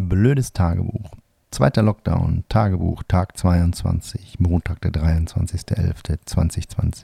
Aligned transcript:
Blödes 0.00 0.52
Tagebuch. 0.52 1.10
Zweiter 1.50 1.82
Lockdown, 1.82 2.44
Tagebuch, 2.48 3.02
Tag 3.08 3.36
22, 3.36 4.38
Montag, 4.38 4.80
der 4.82 4.92
23.11.2020. 4.92 7.02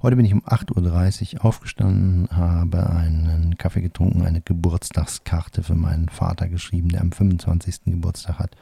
Heute 0.00 0.16
bin 0.16 0.24
ich 0.24 0.32
um 0.32 0.42
8.30 0.46 1.34
Uhr 1.34 1.44
aufgestanden, 1.44 2.34
habe 2.34 2.88
einen 2.88 3.58
Kaffee 3.58 3.82
getrunken, 3.82 4.24
eine 4.24 4.40
Geburtstagskarte 4.40 5.62
für 5.62 5.74
meinen 5.74 6.08
Vater 6.08 6.48
geschrieben, 6.48 6.88
der 6.88 7.02
am 7.02 7.12
25. 7.12 7.84
Geburtstag 7.84 8.38
hat. 8.38 8.56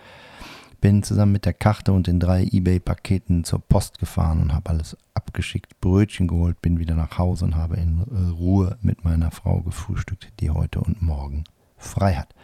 Bin 0.80 1.04
zusammen 1.04 1.30
mit 1.30 1.44
der 1.44 1.54
Karte 1.54 1.92
und 1.92 2.08
den 2.08 2.18
drei 2.18 2.42
eBay-Paketen 2.42 3.44
zur 3.44 3.60
Post 3.60 4.00
gefahren 4.00 4.42
und 4.42 4.52
habe 4.52 4.70
alles 4.70 4.96
abgeschickt, 5.14 5.80
Brötchen 5.80 6.26
geholt, 6.26 6.60
bin 6.60 6.80
wieder 6.80 6.96
nach 6.96 7.18
Hause 7.18 7.44
und 7.44 7.54
habe 7.54 7.76
in 7.76 8.00
Ruhe 8.00 8.78
mit 8.82 9.04
meiner 9.04 9.30
Frau 9.30 9.60
gefrühstückt, 9.60 10.32
die 10.40 10.50
heute 10.50 10.80
und 10.80 11.00
morgen 11.00 11.44
frei 11.84 12.14
hat. 12.14 12.34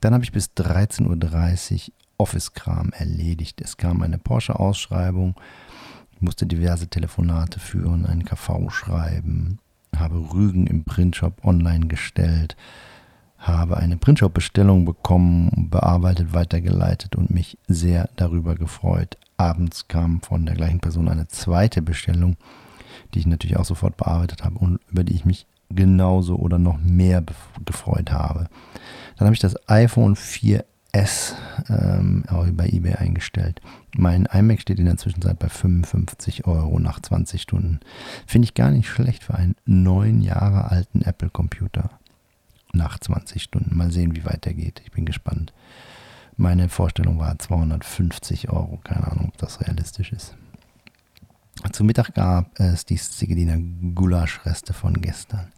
Dann 0.00 0.14
habe 0.14 0.24
ich 0.24 0.32
bis 0.32 0.50
13.30 0.56 1.88
Uhr 1.88 1.94
Office-Kram 2.18 2.92
erledigt. 2.92 3.60
Es 3.60 3.76
kam 3.76 4.02
eine 4.02 4.18
Porsche-Ausschreibung, 4.18 5.34
musste 6.20 6.46
diverse 6.46 6.88
Telefonate 6.88 7.60
führen, 7.60 8.06
einen 8.06 8.24
KV 8.24 8.70
schreiben, 8.70 9.58
habe 9.94 10.32
Rügen 10.32 10.66
im 10.66 10.84
Printshop 10.84 11.44
online 11.44 11.86
gestellt, 11.86 12.56
habe 13.38 13.76
eine 13.76 13.96
Printshop-Bestellung 13.96 14.84
bekommen, 14.84 15.68
bearbeitet, 15.70 16.32
weitergeleitet 16.32 17.16
und 17.16 17.30
mich 17.30 17.58
sehr 17.66 18.08
darüber 18.16 18.54
gefreut. 18.54 19.18
Abends 19.36 19.88
kam 19.88 20.22
von 20.22 20.46
der 20.46 20.54
gleichen 20.54 20.80
Person 20.80 21.08
eine 21.08 21.28
zweite 21.28 21.82
Bestellung, 21.82 22.36
die 23.12 23.18
ich 23.18 23.26
natürlich 23.26 23.58
auch 23.58 23.66
sofort 23.66 23.96
bearbeitet 23.96 24.42
habe 24.42 24.58
und 24.58 24.80
über 24.90 25.04
die 25.04 25.14
ich 25.14 25.26
mich 25.26 25.46
genauso 25.70 26.36
oder 26.36 26.58
noch 26.58 26.78
mehr 26.78 27.22
gefreut 27.64 28.12
habe. 28.12 28.48
Dann 29.16 29.26
habe 29.26 29.34
ich 29.34 29.40
das 29.40 29.56
iPhone 29.68 30.14
4S 30.14 31.34
ähm, 31.68 32.24
bei 32.52 32.68
eBay 32.68 32.94
eingestellt. 32.94 33.60
Mein 33.96 34.26
iMac 34.26 34.60
steht 34.60 34.78
in 34.78 34.84
der 34.84 34.98
Zwischenzeit 34.98 35.38
bei 35.38 35.48
55 35.48 36.46
Euro 36.46 36.78
nach 36.78 37.00
20 37.00 37.40
Stunden. 37.40 37.80
Finde 38.26 38.46
ich 38.46 38.54
gar 38.54 38.70
nicht 38.70 38.88
schlecht 38.88 39.24
für 39.24 39.34
einen 39.34 39.56
neun 39.64 40.20
Jahre 40.20 40.70
alten 40.70 41.02
Apple-Computer. 41.02 41.90
Nach 42.72 42.98
20 42.98 43.42
Stunden. 43.42 43.76
Mal 43.76 43.90
sehen, 43.90 44.16
wie 44.16 44.26
weit 44.26 44.44
der 44.44 44.52
geht. 44.52 44.82
Ich 44.84 44.92
bin 44.92 45.06
gespannt. 45.06 45.54
Meine 46.36 46.68
Vorstellung 46.68 47.18
war 47.18 47.38
250 47.38 48.50
Euro. 48.50 48.78
Keine 48.84 49.10
Ahnung, 49.10 49.28
ob 49.28 49.38
das 49.38 49.62
realistisch 49.62 50.12
ist. 50.12 50.36
Zu 51.72 51.84
Mittag 51.84 52.12
gab 52.14 52.60
es 52.60 52.84
die 52.84 52.96
Zigediner 52.96 53.56
Gulaschreste 53.94 54.74
von 54.74 55.00
gestern. 55.00 55.48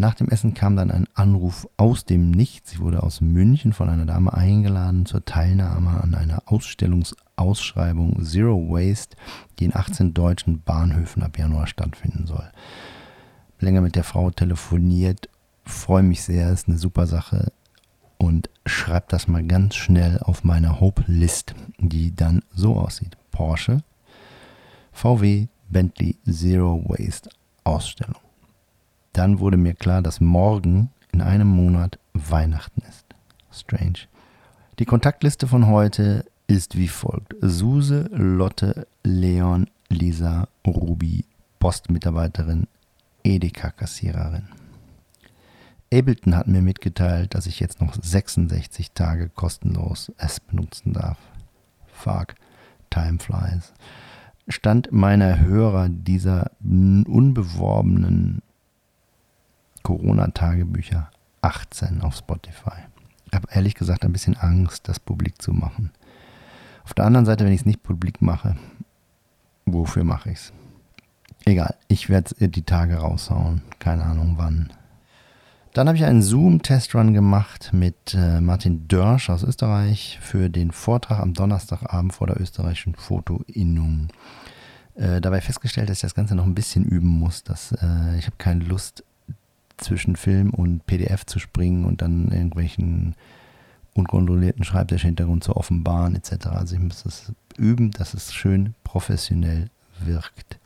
Nach 0.00 0.14
dem 0.14 0.28
Essen 0.28 0.54
kam 0.54 0.76
dann 0.76 0.92
ein 0.92 1.08
Anruf 1.14 1.68
aus 1.76 2.04
dem 2.04 2.30
Nichts. 2.30 2.70
Ich 2.70 2.78
wurde 2.78 3.02
aus 3.02 3.20
München 3.20 3.72
von 3.72 3.88
einer 3.88 4.06
Dame 4.06 4.32
eingeladen 4.32 5.06
zur 5.06 5.24
Teilnahme 5.24 6.00
an 6.00 6.14
einer 6.14 6.44
Ausstellungsausschreibung 6.46 8.24
Zero 8.24 8.70
Waste, 8.70 9.16
die 9.58 9.64
in 9.64 9.74
18 9.74 10.14
deutschen 10.14 10.62
Bahnhöfen 10.62 11.24
ab 11.24 11.36
Januar 11.36 11.66
stattfinden 11.66 12.28
soll. 12.28 12.48
Länger 13.58 13.80
mit 13.80 13.96
der 13.96 14.04
Frau 14.04 14.30
telefoniert, 14.30 15.28
freue 15.64 16.04
mich 16.04 16.22
sehr, 16.22 16.52
ist 16.52 16.68
eine 16.68 16.78
super 16.78 17.08
Sache 17.08 17.50
und 18.18 18.50
schreibe 18.66 19.06
das 19.08 19.26
mal 19.26 19.44
ganz 19.44 19.74
schnell 19.74 20.20
auf 20.20 20.44
meiner 20.44 20.78
Hope-List, 20.78 21.56
die 21.78 22.14
dann 22.14 22.44
so 22.54 22.76
aussieht. 22.76 23.16
Porsche, 23.32 23.82
VW, 24.92 25.48
Bentley 25.68 26.16
Zero 26.24 26.84
Waste 26.86 27.30
Ausstellung. 27.64 28.27
Dann 29.18 29.40
wurde 29.40 29.56
mir 29.56 29.74
klar, 29.74 30.00
dass 30.00 30.20
morgen 30.20 30.90
in 31.10 31.22
einem 31.22 31.48
Monat 31.48 31.98
Weihnachten 32.12 32.82
ist. 32.88 33.04
Strange. 33.50 34.06
Die 34.78 34.84
Kontaktliste 34.84 35.48
von 35.48 35.66
heute 35.66 36.24
ist 36.46 36.76
wie 36.76 36.86
folgt. 36.86 37.34
Suse, 37.40 38.08
Lotte, 38.12 38.86
Leon, 39.02 39.68
Lisa, 39.88 40.46
Ruby, 40.64 41.24
Postmitarbeiterin, 41.58 42.68
Edeka-Kassiererin. 43.24 44.50
Ableton 45.92 46.36
hat 46.36 46.46
mir 46.46 46.62
mitgeteilt, 46.62 47.34
dass 47.34 47.46
ich 47.46 47.58
jetzt 47.58 47.80
noch 47.80 47.96
66 48.00 48.92
Tage 48.92 49.30
kostenlos 49.30 50.12
es 50.16 50.38
benutzen 50.38 50.92
darf. 50.92 51.18
Fuck, 51.88 52.36
time 52.88 53.18
flies. 53.18 53.72
Stand 54.46 54.92
meiner 54.92 55.40
Hörer 55.40 55.88
dieser 55.88 56.52
unbeworbenen 56.60 58.42
Corona-Tagebücher 59.82 61.10
18 61.42 62.02
auf 62.02 62.16
Spotify. 62.16 62.82
Ich 63.26 63.34
habe 63.34 63.48
ehrlich 63.52 63.74
gesagt 63.74 64.04
ein 64.04 64.12
bisschen 64.12 64.36
Angst, 64.36 64.88
das 64.88 65.00
publik 65.00 65.40
zu 65.40 65.52
machen. 65.52 65.90
Auf 66.84 66.94
der 66.94 67.04
anderen 67.04 67.26
Seite, 67.26 67.44
wenn 67.44 67.52
ich 67.52 67.60
es 67.60 67.66
nicht 67.66 67.82
publik 67.82 68.22
mache, 68.22 68.56
wofür 69.66 70.04
mache 70.04 70.30
ich 70.30 70.38
es? 70.38 70.52
Egal, 71.44 71.74
ich 71.88 72.08
werde 72.08 72.48
die 72.48 72.62
Tage 72.62 72.96
raushauen. 72.96 73.62
Keine 73.78 74.04
Ahnung 74.04 74.34
wann. 74.36 74.72
Dann 75.74 75.86
habe 75.86 75.96
ich 75.96 76.04
einen 76.04 76.22
Zoom-Testrun 76.22 77.14
gemacht 77.14 77.70
mit 77.72 78.14
äh, 78.14 78.40
Martin 78.40 78.88
Dörsch 78.88 79.30
aus 79.30 79.42
Österreich 79.44 80.18
für 80.20 80.48
den 80.48 80.72
Vortrag 80.72 81.20
am 81.20 81.34
Donnerstagabend 81.34 82.12
vor 82.14 82.26
der 82.26 82.40
österreichischen 82.40 82.94
Fotoinnung. 82.94 84.08
Äh, 84.94 85.20
dabei 85.20 85.40
festgestellt, 85.40 85.88
dass 85.88 85.98
ich 85.98 86.02
das 86.02 86.14
Ganze 86.14 86.34
noch 86.34 86.44
ein 86.44 86.54
bisschen 86.54 86.84
üben 86.84 87.08
muss. 87.08 87.44
Dass, 87.44 87.72
äh, 87.72 88.18
ich 88.18 88.26
habe 88.26 88.36
keine 88.38 88.64
Lust, 88.64 89.04
zwischen 89.78 90.16
Film 90.16 90.50
und 90.50 90.86
PDF 90.86 91.24
zu 91.26 91.38
springen 91.38 91.84
und 91.84 92.02
dann 92.02 92.30
irgendwelchen 92.30 93.14
unkontrollierten 93.94 94.64
Schreibtischhintergrund 94.64 95.44
zu 95.44 95.56
offenbaren 95.56 96.14
etc. 96.14 96.48
Also 96.48 96.76
ich 96.76 96.80
muss 96.80 97.02
das 97.02 97.32
üben, 97.56 97.90
dass 97.90 98.14
es 98.14 98.32
schön 98.32 98.74
professionell 98.84 99.70
wirkt. 100.00 100.58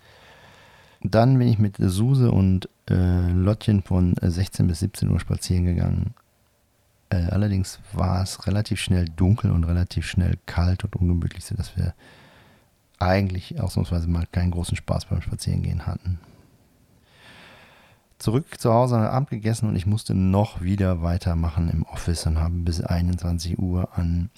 Dann 1.02 1.38
bin 1.38 1.48
ich 1.48 1.58
mit 1.58 1.76
Suse 1.78 2.30
und 2.30 2.68
äh, 2.88 3.30
Lottchen 3.30 3.82
von 3.82 4.14
16 4.20 4.66
bis 4.68 4.80
17 4.80 5.10
Uhr 5.10 5.18
spazieren 5.18 5.64
gegangen. 5.64 6.14
Äh, 7.10 7.24
allerdings 7.30 7.80
war 7.92 8.22
es 8.22 8.46
relativ 8.46 8.80
schnell 8.80 9.06
dunkel 9.16 9.50
und 9.50 9.64
relativ 9.64 10.06
schnell 10.06 10.38
kalt 10.46 10.84
und 10.84 10.94
ungemütlich, 10.94 11.44
sodass 11.44 11.76
wir 11.76 11.94
eigentlich 12.98 13.60
ausnahmsweise 13.60 14.08
mal 14.08 14.26
keinen 14.30 14.52
großen 14.52 14.76
Spaß 14.76 15.06
beim 15.06 15.22
Spazierengehen 15.22 15.86
hatten 15.86 16.20
zurück 18.22 18.60
zu 18.60 18.72
Hause 18.72 18.96
am 18.96 19.02
Abend 19.02 19.30
gegessen 19.30 19.68
und 19.68 19.76
ich 19.76 19.86
musste 19.86 20.14
noch 20.14 20.62
wieder 20.62 21.02
weitermachen 21.02 21.68
im 21.68 21.82
Office 21.84 22.26
und 22.26 22.38
habe 22.38 22.54
bis 22.54 22.80
21 22.80 23.58
Uhr 23.58 23.88
an 23.96 24.30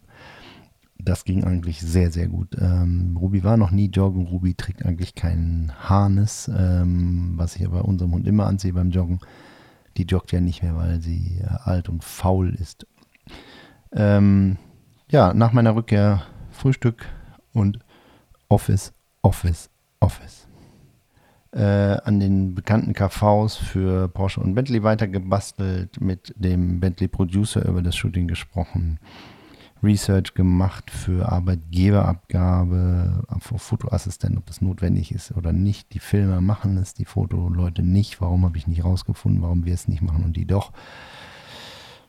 das 1.00 1.26
ging 1.26 1.44
eigentlich 1.44 1.80
sehr, 1.82 2.12
sehr 2.12 2.28
gut. 2.28 2.56
Ähm, 2.60 3.18
Ruby 3.20 3.44
war 3.44 3.58
noch 3.58 3.72
nie 3.72 3.90
joggen. 3.90 4.28
Ruby 4.28 4.56
trägt 4.56 4.86
eigentlich 4.86 5.16
keinen 5.16 5.72
Harness, 5.78 6.50
ähm, 6.56 7.34
was 7.36 7.56
ich 7.56 7.68
bei 7.70 7.80
unserem 7.80 8.14
Hund 8.14 8.28
immer 8.28 8.48
ansehe 8.48 8.74
beim 8.74 8.92
Joggen. 8.92 9.20
Die 9.98 10.04
joggt 10.04 10.32
ja 10.32 10.42
nicht 10.42 10.64
mehr, 10.64 10.76
weil 10.76 11.02
sie 11.02 11.40
äh, 11.42 11.48
alt 11.64 11.90
und 11.90 12.04
faul 12.04 12.54
ist. 12.56 12.88
Ähm, 13.94 14.58
ja, 15.10 15.34
nach 15.34 15.54
meiner 15.54 15.76
Rückkehr 15.76 16.24
Frühstück 16.52 17.06
und 17.54 17.80
Office, 18.50 18.94
Office, 19.22 19.70
Office. 20.00 20.48
Äh, 21.52 21.98
an 22.04 22.20
den 22.20 22.56
bekannten 22.56 22.94
KVs 22.94 23.56
für 23.56 24.10
Porsche 24.10 24.42
und 24.42 24.54
Bentley 24.54 24.84
weitergebastelt, 24.84 26.02
mit 26.02 26.34
dem 26.38 26.80
Bentley 26.80 27.08
Producer 27.08 27.66
über 27.66 27.82
das 27.82 27.96
Shooting 27.96 28.28
gesprochen 28.28 29.00
Research 29.84 30.34
gemacht 30.34 30.90
für 30.92 31.32
Arbeitgeberabgabe, 31.32 33.24
für 33.40 33.60
Fotoassistent, 33.60 34.38
ob 34.38 34.46
das 34.46 34.62
notwendig 34.62 35.12
ist 35.12 35.32
oder 35.32 35.54
nicht. 35.54 35.94
Die 35.94 36.00
Filme 36.00 36.42
machen 36.42 36.78
es, 36.78 36.94
die 36.94 37.06
Fotoleute 37.06 37.84
nicht. 37.84 38.20
Warum 38.22 38.46
habe 38.46 38.58
ich 38.58 38.68
nicht 38.68 38.84
rausgefunden, 38.84 39.42
warum 39.42 39.66
wir 39.66 39.74
es 39.74 39.88
nicht 39.88 40.02
machen 40.02 40.24
und 40.24 40.36
die 40.36 40.46
doch? 40.46 40.72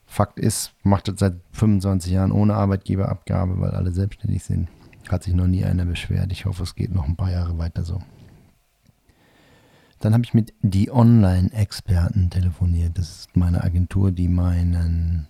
Fakt 0.07 0.39
ist, 0.41 0.73
macht 0.83 1.09
es 1.09 1.21
seit 1.21 1.35
25 1.53 2.13
Jahren 2.13 2.33
ohne 2.33 2.55
Arbeitgeberabgabe, 2.55 3.61
weil 3.61 3.73
alle 3.73 3.93
selbstständig 3.93 4.43
sind. 4.43 4.69
Hat 5.09 5.23
sich 5.23 5.35
noch 5.35 5.47
nie 5.47 5.65
einer 5.65 5.85
beschwert. 5.85 6.33
Ich 6.33 6.47
hoffe, 6.47 6.63
es 6.63 6.75
geht 6.75 6.95
noch 6.95 7.07
ein 7.07 7.17
paar 7.17 7.31
Jahre 7.31 7.59
weiter 7.59 7.85
so. 7.85 8.01
Dann 10.01 10.15
habe 10.15 10.25
ich 10.25 10.33
mit 10.33 10.55
die 10.63 10.91
Online-Experten 10.91 12.31
telefoniert. 12.31 12.97
Das 12.97 13.11
ist 13.11 13.37
meine 13.37 13.65
Agentur, 13.65 14.13
die 14.13 14.29
meinen, 14.29 15.27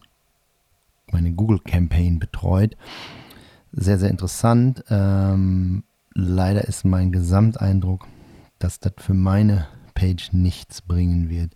meine 1.12 1.32
Google-Campaign 1.32 2.18
betreut. 2.18 2.76
Sehr, 3.72 3.98
sehr 3.98 4.10
interessant. 4.10 4.84
Ähm, 4.88 5.84
leider 6.14 6.64
ist 6.66 6.84
mein 6.84 7.12
Gesamteindruck, 7.12 8.06
dass 8.58 8.80
das 8.80 8.92
für 8.98 9.14
meine 9.14 9.68
Page 9.94 10.32
nichts 10.32 10.82
bringen 10.82 11.28
wird. 11.28 11.52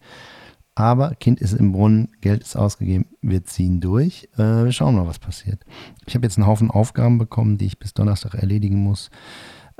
Aber 0.74 1.14
Kind 1.14 1.40
ist 1.40 1.52
im 1.52 1.72
Brunnen, 1.72 2.08
Geld 2.20 2.42
ist 2.42 2.56
ausgegeben, 2.56 3.06
wir 3.20 3.44
ziehen 3.44 3.80
durch. 3.80 4.28
Äh, 4.36 4.64
wir 4.64 4.72
schauen 4.72 4.94
mal, 4.94 5.06
was 5.06 5.18
passiert. 5.18 5.64
Ich 6.06 6.14
habe 6.14 6.24
jetzt 6.24 6.38
einen 6.38 6.46
Haufen 6.46 6.70
Aufgaben 6.70 7.18
bekommen, 7.18 7.58
die 7.58 7.66
ich 7.66 7.78
bis 7.78 7.92
Donnerstag 7.92 8.34
erledigen 8.34 8.82
muss. 8.82 9.10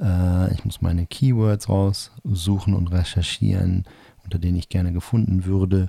Äh, 0.01 0.53
ich 0.53 0.65
muss 0.65 0.83
meine 0.83 1.07
Keywords 1.07 1.69
raussuchen 1.69 2.75
und 2.75 2.89
recherchieren, 2.89 3.85
unter 4.25 4.39
denen 4.39 4.59
ich 4.59 4.69
gerne 4.69 4.93
gefunden 4.93 5.47
würde. 5.47 5.89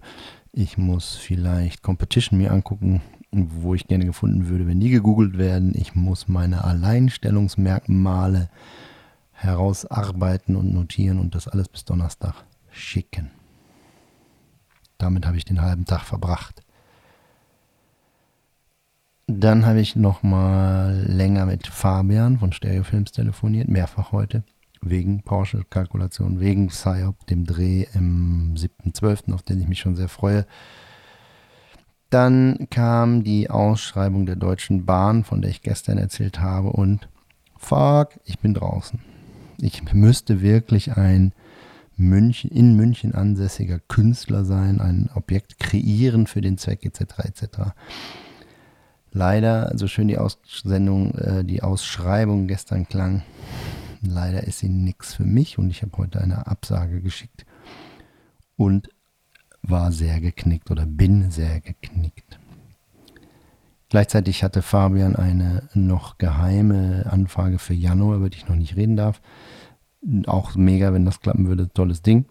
Ich 0.54 0.78
muss 0.78 1.16
vielleicht 1.16 1.82
Competition 1.82 2.40
mir 2.40 2.52
angucken, 2.52 3.02
wo 3.34 3.74
ich 3.74 3.88
gerne 3.88 4.06
gefunden 4.06 4.48
würde, 4.48 4.68
wenn 4.68 4.80
die 4.80 4.90
gegoogelt 4.90 5.38
werden. 5.38 5.74
Ich 5.76 5.96
muss 5.96 6.28
meine 6.28 6.64
Alleinstellungsmerkmale 6.64 8.50
herausarbeiten 9.32 10.56
und 10.56 10.74
notieren 10.74 11.20
und 11.20 11.36
das 11.36 11.48
alles 11.48 11.68
bis 11.68 11.86
Donnerstag 11.86 12.46
schicken. 12.72 13.32
Damit 14.98 15.26
habe 15.26 15.38
ich 15.38 15.46
den 15.46 15.62
halben 15.62 15.86
Tag 15.86 16.02
verbracht. 16.02 16.64
Dann 19.28 19.66
habe 19.66 19.80
ich 19.80 19.96
noch 19.96 20.22
mal 20.22 21.06
länger 21.08 21.46
mit 21.46 21.68
Fabian 21.68 22.40
von 22.40 22.52
Stereofilms 22.52 23.12
telefoniert, 23.12 23.70
mehrfach 23.70 24.12
heute, 24.12 24.44
wegen 24.82 25.24
Porsche-Kalkulation, 25.24 26.40
wegen 26.40 26.68
PSYOP, 26.68 27.26
dem 27.28 27.46
Dreh 27.46 27.88
im 27.94 28.54
7.12., 28.56 29.34
auf 29.34 29.42
den 29.42 29.62
ich 29.62 29.68
mich 29.68 29.80
schon 29.80 29.96
sehr 29.96 30.10
freue. 30.10 30.46
Dann 32.14 32.68
kam 32.70 33.24
die 33.24 33.50
Ausschreibung 33.50 34.28
der 34.28 34.36
Deutschen 34.36 34.86
Bahn, 34.86 35.24
von 35.24 35.42
der 35.42 35.50
ich 35.50 35.64
gestern 35.64 35.98
erzählt 35.98 36.40
habe, 36.40 36.70
und 36.70 37.08
fuck, 37.58 38.10
ich 38.24 38.38
bin 38.38 38.54
draußen. 38.54 39.00
Ich 39.58 39.92
müsste 39.94 40.44
wirklich 40.44 40.96
ein 40.96 41.34
München, 41.98 42.52
in 42.52 42.76
München 42.76 43.16
ansässiger 43.16 43.80
Künstler 43.80 44.46
sein, 44.46 44.80
ein 44.80 45.10
Objekt 45.16 45.58
kreieren 45.58 46.28
für 46.28 46.42
den 46.42 46.60
Zweck 46.60 46.86
etc. 46.86 47.02
etc. 47.24 47.46
Leider, 49.12 49.72
so 49.76 49.88
schön 49.88 50.08
die 50.08 50.20
Aussendung, 50.20 51.16
äh, 51.16 51.44
die 51.44 51.64
Ausschreibung 51.64 52.46
gestern 52.46 52.88
klang, 52.88 53.24
leider 54.04 54.44
ist 54.44 54.60
sie 54.60 54.70
nichts 54.70 55.16
für 55.16 55.26
mich 55.26 55.58
und 55.58 55.72
ich 55.72 55.82
habe 55.82 55.98
heute 55.98 56.22
eine 56.22 56.46
Absage 56.46 57.02
geschickt 57.02 57.48
und 58.56 58.90
war 59.64 59.92
sehr 59.92 60.22
geknickt 60.22 60.70
oder 60.72 60.86
bin 60.86 61.32
sehr 61.32 61.60
geknickt. 61.62 62.40
Gleichzeitig 63.90 64.44
hatte 64.44 64.62
Fabian 64.62 65.16
eine 65.16 65.70
noch 65.74 66.18
geheime 66.18 67.06
Anfrage 67.10 67.60
für 67.60 67.74
Januar, 67.74 68.18
über 68.18 68.30
die 68.30 68.38
ich 68.38 68.48
noch 68.48 68.56
nicht 68.56 68.76
reden 68.76 68.98
darf 68.98 69.22
auch 70.28 70.56
mega, 70.56 70.94
wenn 70.94 71.06
das 71.06 71.22
klappen 71.22 71.48
würde. 71.48 71.72
Tolles 71.74 72.02
Ding. 72.02 72.26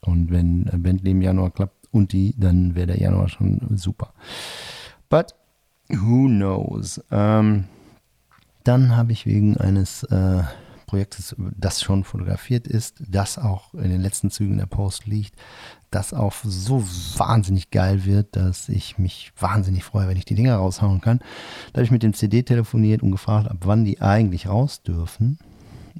Und 0.00 0.30
wenn 0.30 0.64
Bentley 0.64 1.12
im 1.12 1.22
Januar 1.22 1.50
klappt 1.50 1.88
und 1.90 2.12
die, 2.12 2.34
dann 2.38 2.74
wäre 2.74 2.88
der 2.88 3.00
Januar 3.00 3.28
schon 3.28 3.60
super. 3.74 4.12
But 5.08 5.34
who 5.88 6.26
knows? 6.26 7.02
Ähm, 7.10 7.64
dann 8.64 8.96
habe 8.96 9.12
ich 9.12 9.26
wegen 9.26 9.56
eines 9.56 10.02
äh, 10.04 10.42
Projektes, 10.94 11.34
das 11.58 11.82
schon 11.82 12.04
fotografiert 12.04 12.68
ist, 12.68 13.02
das 13.08 13.36
auch 13.36 13.74
in 13.74 13.90
den 13.90 14.00
letzten 14.00 14.30
Zügen 14.30 14.58
der 14.58 14.66
Post 14.66 15.06
liegt, 15.06 15.34
das 15.90 16.14
auch 16.14 16.32
so 16.44 16.84
wahnsinnig 17.16 17.72
geil 17.72 18.04
wird, 18.04 18.36
dass 18.36 18.68
ich 18.68 18.96
mich 18.96 19.32
wahnsinnig 19.36 19.82
freue, 19.82 20.06
wenn 20.06 20.16
ich 20.16 20.24
die 20.24 20.36
Dinger 20.36 20.54
raushauen 20.54 21.00
kann. 21.00 21.18
Da 21.72 21.78
habe 21.78 21.82
ich 21.82 21.90
mit 21.90 22.04
dem 22.04 22.14
CD 22.14 22.44
telefoniert 22.44 23.02
und 23.02 23.10
gefragt, 23.10 23.50
ab 23.50 23.56
wann 23.64 23.84
die 23.84 24.00
eigentlich 24.00 24.46
raus 24.46 24.82
dürfen 24.82 25.38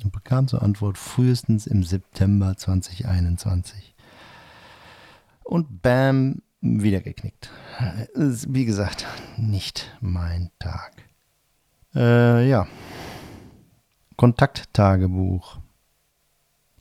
und 0.00 0.12
bekam 0.12 0.46
zur 0.46 0.62
Antwort 0.62 0.97
frühestens 0.97 1.67
im 1.67 1.82
September 1.82 2.56
2021. 2.56 3.97
Und 5.43 5.82
bam, 5.82 6.40
wieder 6.61 7.00
geknickt. 7.00 7.50
Wie 8.14 8.64
gesagt, 8.64 9.06
nicht 9.37 9.93
mein 10.00 10.52
Tag. 10.61 10.93
Äh, 11.97 12.49
ja. 12.49 12.69
Kontakttagebuch. 14.16 15.58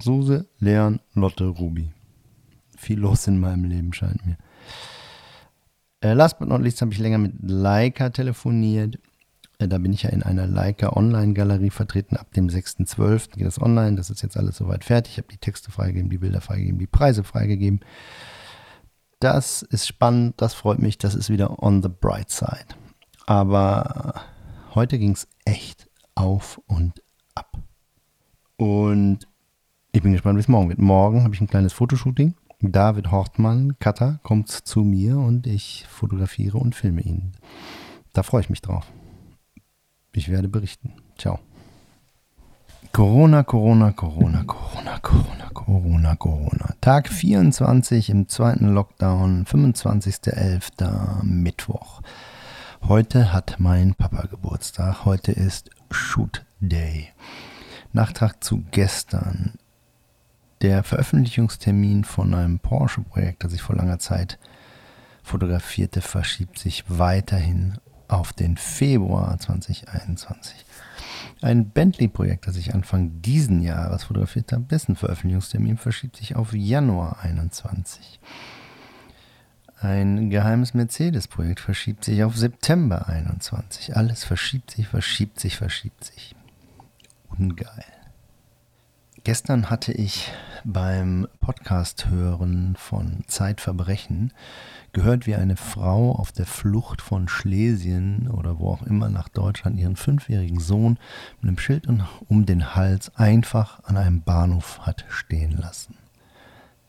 Suse, 0.01 0.47
Leon, 0.59 0.99
Lotte, 1.13 1.45
Ruby. 1.45 1.91
Viel 2.77 2.99
los 2.99 3.27
in 3.27 3.39
meinem 3.39 3.65
Leben 3.65 3.93
scheint 3.93 4.25
mir. 4.25 4.37
Äh, 6.01 6.13
last 6.13 6.39
but 6.39 6.49
not 6.49 6.61
least 6.61 6.81
habe 6.81 6.91
ich 6.91 6.99
länger 6.99 7.17
mit 7.17 7.33
Leica 7.41 8.09
telefoniert. 8.09 8.99
Äh, 9.59 9.67
da 9.67 9.77
bin 9.77 9.93
ich 9.93 10.03
ja 10.03 10.09
in 10.09 10.23
einer 10.23 10.47
Leica 10.47 10.93
Online-Galerie 10.93 11.69
vertreten. 11.69 12.17
Ab 12.17 12.33
dem 12.33 12.47
6.12. 12.47 13.35
geht 13.37 13.45
das 13.47 13.61
online. 13.61 13.95
Das 13.95 14.09
ist 14.09 14.21
jetzt 14.21 14.35
alles 14.35 14.57
soweit 14.57 14.83
fertig. 14.83 15.13
Ich 15.13 15.17
habe 15.19 15.29
die 15.29 15.37
Texte 15.37 15.71
freigegeben, 15.71 16.09
die 16.09 16.17
Bilder 16.17 16.41
freigegeben, 16.41 16.79
die 16.79 16.87
Preise 16.87 17.23
freigegeben. 17.23 17.79
Das 19.19 19.61
ist 19.61 19.87
spannend, 19.87 20.41
das 20.41 20.53
freut 20.53 20.79
mich. 20.79 20.97
Das 20.97 21.15
ist 21.15 21.29
wieder 21.29 21.63
on 21.63 21.81
the 21.81 21.89
bright 21.89 22.29
side. 22.29 22.75
Aber 23.25 24.21
heute 24.75 24.99
ging 24.99 25.11
es 25.11 25.27
echt 25.45 25.89
auf 26.15 26.59
und. 26.67 27.02
Und 28.57 29.27
ich 29.91 30.01
bin 30.01 30.13
gespannt, 30.13 30.37
wie 30.37 30.41
es 30.41 30.47
morgen 30.47 30.69
wird. 30.69 30.79
Morgen 30.79 31.23
habe 31.23 31.35
ich 31.35 31.41
ein 31.41 31.47
kleines 31.47 31.73
Fotoshooting. 31.73 32.35
David 32.61 33.11
Hortmann, 33.11 33.77
Cutter, 33.79 34.19
kommt 34.23 34.49
zu 34.49 34.81
mir 34.81 35.17
und 35.17 35.47
ich 35.47 35.85
fotografiere 35.89 36.57
und 36.57 36.75
filme 36.75 37.01
ihn. 37.01 37.33
Da 38.13 38.23
freue 38.23 38.41
ich 38.41 38.49
mich 38.49 38.61
drauf. 38.61 38.85
Ich 40.13 40.29
werde 40.29 40.47
berichten. 40.47 40.93
Ciao. 41.17 41.39
Corona, 42.91 43.43
Corona, 43.43 43.91
Corona, 43.91 44.43
Corona, 44.43 44.99
Corona, 44.99 45.49
Corona, 45.53 46.15
Corona. 46.15 46.75
Tag 46.79 47.09
24 47.09 48.11
im 48.11 48.29
zweiten 48.29 48.73
Lockdown, 48.73 49.45
25.11. 49.45 51.23
Mittwoch. 51.23 52.01
Heute 52.87 53.33
hat 53.33 53.55
mein 53.57 53.95
Papa 53.95 54.27
Geburtstag. 54.27 55.05
Heute 55.05 55.31
ist 55.31 55.71
Shoot 55.89 56.45
Day. 56.59 57.09
Nachtrag 57.93 58.43
zu 58.43 58.63
gestern. 58.71 59.53
Der 60.61 60.83
Veröffentlichungstermin 60.83 62.03
von 62.03 62.33
einem 62.33 62.59
Porsche-Projekt, 62.59 63.43
das 63.43 63.53
ich 63.53 63.61
vor 63.61 63.75
langer 63.75 63.99
Zeit 63.99 64.39
fotografierte, 65.21 66.01
verschiebt 66.01 66.57
sich 66.57 66.85
weiterhin 66.87 67.77
auf 68.07 68.33
den 68.33 68.57
Februar 68.57 69.37
2021. 69.37 70.65
Ein 71.41 71.69
Bentley-Projekt, 71.69 72.47
das 72.47 72.55
ich 72.55 72.73
Anfang 72.73 73.21
diesen 73.21 73.61
Jahres 73.61 74.05
fotografiert 74.05 74.51
habe, 74.53 74.63
dessen 74.63 74.95
Veröffentlichungstermin 74.95 75.77
verschiebt 75.77 76.17
sich 76.17 76.35
auf 76.35 76.53
Januar 76.53 77.17
2021. 77.21 78.19
Ein 79.81 80.29
geheimes 80.29 80.73
Mercedes-Projekt 80.73 81.59
verschiebt 81.59 82.05
sich 82.05 82.23
auf 82.23 82.37
September 82.37 83.01
2021. 83.05 83.97
Alles 83.97 84.23
verschiebt 84.23 84.71
sich, 84.71 84.87
verschiebt 84.87 85.39
sich, 85.39 85.57
verschiebt 85.57 86.05
sich. 86.05 86.35
Ungeil. 87.37 87.83
Gestern 89.23 89.69
hatte 89.69 89.91
ich 89.91 90.31
beim 90.65 91.27
Podcast 91.39 92.09
hören 92.09 92.75
von 92.77 93.23
Zeitverbrechen 93.27 94.33
gehört, 94.91 95.25
wie 95.25 95.35
eine 95.35 95.55
Frau 95.55 96.11
auf 96.11 96.31
der 96.31 96.45
Flucht 96.45 97.01
von 97.01 97.27
Schlesien 97.27 98.27
oder 98.27 98.59
wo 98.59 98.69
auch 98.69 98.83
immer 98.83 99.09
nach 99.09 99.29
Deutschland 99.29 99.79
ihren 99.79 99.95
fünfjährigen 99.95 100.59
Sohn 100.59 100.99
mit 101.41 101.49
einem 101.49 101.57
Schild 101.57 101.87
um 102.27 102.45
den 102.45 102.75
Hals 102.75 103.15
einfach 103.15 103.83
an 103.85 103.97
einem 103.97 104.21
Bahnhof 104.21 104.81
hat 104.81 105.05
stehen 105.09 105.57
lassen. 105.57 105.95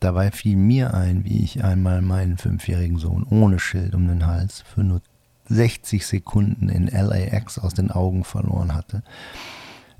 Dabei 0.01 0.31
fiel 0.31 0.57
mir 0.57 0.93
ein, 0.93 1.25
wie 1.25 1.43
ich 1.43 1.65
einmal 1.65 2.03
meinen 2.03 2.37
fünfjährigen 2.37 2.99
Sohn 2.99 3.25
ohne 3.31 3.59
Schild 3.59 3.95
um 3.95 4.07
den 4.07 4.27
Hals 4.27 4.63
für 4.63 4.85
nur 4.85 5.01
60 5.47 6.07
Sekunden 6.07 6.69
in 6.69 6.89
LAX 6.89 7.59
aus 7.59 7.75
den 7.75 7.91
Augen 7.91 8.25
verloren 8.25 8.75
hatte. 8.75 9.03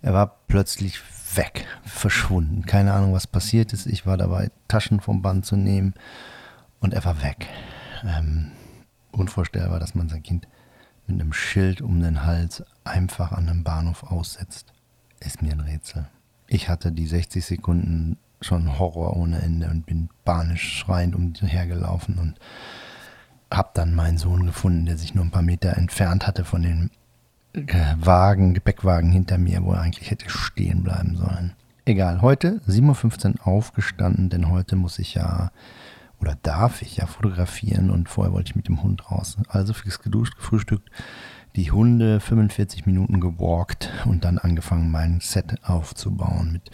Er 0.05 0.13
war 0.13 0.37
plötzlich 0.49 1.01
weg, 1.35 1.67
verschwunden. 1.83 2.67
Keine 2.67 2.93
Ahnung, 2.93 3.15
was 3.15 3.27
passiert 3.27 3.73
ist. 3.73 3.87
Ich 3.87 4.05
war 4.05 4.19
dabei, 4.19 4.51
Taschen 4.69 5.01
vom 5.01 5.23
Band 5.23 5.47
zu 5.47 5.57
nehmen 5.57 5.95
und 6.81 6.93
er 6.93 7.03
war 7.07 7.23
weg 7.23 7.49
ähm, 8.05 8.53
unvorstellbar, 9.13 9.81
dass 9.81 9.95
man 9.95 10.11
sein 10.11 10.23
Kind 10.23 10.47
mit 11.07 11.19
einem 11.19 11.33
Schild 11.33 11.81
um 11.81 12.03
den 12.03 12.27
Hals 12.27 12.63
einfach 12.85 13.33
an 13.33 13.49
einem 13.49 13.65
Bahnhof 13.65 14.03
aussetzt, 14.05 14.75
ist 15.21 15.41
mir 15.41 15.53
ein 15.53 15.61
Rätsel. 15.61 16.07
Ich 16.49 16.69
hatte 16.69 16.93
die 16.93 17.07
60 17.07 17.43
Sekunden 17.43 18.19
schon 18.43 18.79
Horror 18.79 19.17
ohne 19.17 19.41
Ende 19.41 19.71
und 19.71 19.87
bin 19.87 20.11
panisch 20.27 20.81
schreiend 20.81 21.17
umhergelaufen 21.17 22.19
und 22.19 22.35
habe 23.51 23.71
dann 23.73 23.95
meinen 23.95 24.19
Sohn 24.19 24.45
gefunden, 24.45 24.85
der 24.85 24.99
sich 24.99 25.15
nur 25.15 25.25
ein 25.25 25.31
paar 25.31 25.41
Meter 25.41 25.79
entfernt 25.79 26.27
hatte 26.27 26.45
von 26.45 26.63
äh, 26.63 26.91
Wagen, 27.55 28.55
Gepäckwagen 28.55 29.13
hinter 29.13 29.39
mir, 29.39 29.63
wo 29.65 29.73
er 29.73 29.81
eigentlich 29.81 30.11
hätte 30.11 30.29
stehen 30.29 30.83
bleiben 30.83 31.17
sollen. 31.17 31.53
Egal, 31.85 32.21
heute 32.21 32.61
7.15 32.67 33.39
Uhr 33.39 33.47
aufgestanden, 33.47 34.29
denn 34.29 34.51
heute 34.51 34.75
muss 34.75 34.99
ich 34.99 35.15
ja 35.15 35.51
oder 36.21 36.37
darf 36.43 36.83
ich 36.83 36.97
ja 36.97 37.07
fotografieren 37.07 37.91
und 37.91 38.09
vorher 38.09 38.33
wollte 38.33 38.51
ich 38.51 38.57
mit 38.57 38.69
dem 38.69 38.83
Hund 38.83 39.11
raus. 39.11 39.37
Also 39.49 39.73
fix 39.73 40.01
geduscht, 40.01 40.37
gefrühstückt, 40.37 40.91
die 41.55 41.71
Hunde 41.71 42.19
45 42.21 42.87
Minuten 42.87 43.21
gewalkt 43.21 43.91
und 44.07 44.25
dann 44.25 44.39
angefangen, 44.39 44.91
mein 44.91 45.21
Set 45.21 45.59
aufzubauen. 45.63 46.53
Mit 46.53 46.71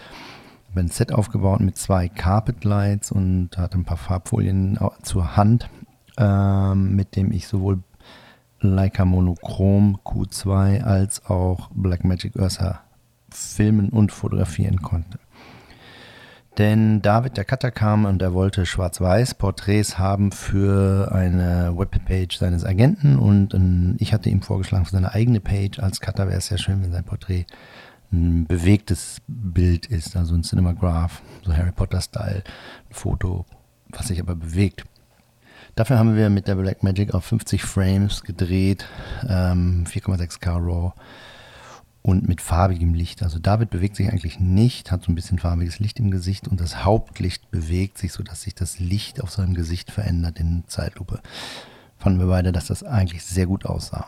ein 0.77 0.89
Set 0.89 1.13
aufgebaut 1.13 1.61
mit 1.61 1.77
zwei 1.77 2.09
Carpet 2.09 2.65
Lights 2.65 3.11
und 3.11 3.59
hatte 3.59 3.77
ein 3.77 3.85
paar 3.85 3.97
Farbfolien 3.97 4.79
zur 5.03 5.37
Hand, 5.37 5.69
ähm, 6.17 6.95
mit 6.95 7.17
dem 7.17 7.33
ich 7.33 7.49
sowohl 7.49 7.83
Leica 8.61 9.05
Monochrom 9.05 9.99
Q2 10.05 10.83
als 10.83 11.25
auch 11.27 11.71
Blackmagic 11.75 12.37
Ursa 12.37 12.81
filmen 13.31 13.91
und 13.91 14.13
fotografieren 14.13 14.83
konnte. 14.83 15.19
Denn 16.59 17.01
David, 17.01 17.37
der 17.37 17.45
Cutter, 17.45 17.71
kam 17.71 18.05
und 18.05 18.21
er 18.21 18.35
wollte 18.35 18.67
schwarz-weiß 18.67 19.35
Porträts 19.35 19.99
haben 19.99 20.33
für 20.33 21.11
eine 21.13 21.73
Webpage 21.77 22.37
seines 22.37 22.65
Agenten 22.65 23.19
und 23.19 23.55
ähm, 23.55 23.97
ich 23.99 24.13
hatte 24.13 24.29
ihm 24.29 24.43
vorgeschlagen 24.43 24.85
für 24.85 24.91
seine 24.91 25.15
eigene 25.15 25.41
Page. 25.41 25.79
Als 25.79 26.01
Cutter 26.01 26.27
wäre 26.27 26.39
es 26.39 26.49
sehr 26.49 26.59
schön, 26.59 26.83
wenn 26.83 26.93
sein 26.93 27.05
Porträt 27.05 27.47
ein 28.13 28.47
bewegtes 28.47 29.23
Bild 29.29 29.87
ist, 29.87 30.17
also 30.17 30.35
ein 30.35 30.43
Cinematograph, 30.43 31.23
so 31.45 31.57
Harry 31.57 31.71
Potter-Style, 31.71 32.43
ein 32.45 32.95
Foto, 32.95 33.47
was 33.91 34.09
sich 34.09 34.21
aber 34.21 34.35
bewegt. 34.35 34.85
Dafür 35.75 35.99
haben 35.99 36.17
wir 36.17 36.31
mit 36.31 36.49
der 36.49 36.57
Blackmagic 36.57 37.15
auf 37.15 37.25
50 37.25 37.63
Frames 37.63 38.23
gedreht, 38.23 38.87
ähm, 39.29 39.85
4,6K 39.87 40.59
RAW 40.59 40.93
und 42.03 42.29
mit 42.29 42.41
farbigem 42.41 42.95
Licht. 42.95 43.23
Also 43.23 43.39
David 43.39 43.71
bewegt 43.71 43.97
sich 43.97 44.11
eigentlich 44.11 44.41
nicht, 44.41 44.91
hat 44.91 45.03
so 45.03 45.13
ein 45.13 45.15
bisschen 45.15 45.39
farbiges 45.39 45.79
Licht 45.79 45.99
im 45.99 46.11
Gesicht 46.11 46.49
und 46.49 46.61
das 46.61 46.85
Hauptlicht 46.85 47.51
bewegt 47.51 47.99
sich, 47.99 48.13
sodass 48.13 48.43
sich 48.43 48.55
das 48.55 48.79
Licht 48.79 49.23
auf 49.23 49.31
seinem 49.31 49.55
Gesicht 49.55 49.91
verändert 49.91 50.39
in 50.39 50.65
Zeitlupe. 50.67 51.21
Fanden 51.99 52.19
wir 52.19 52.27
beide, 52.27 52.53
dass 52.53 52.67
das 52.67 52.83
eigentlich 52.83 53.25
sehr 53.25 53.47
gut 53.47 53.67
aussah. 53.67 54.07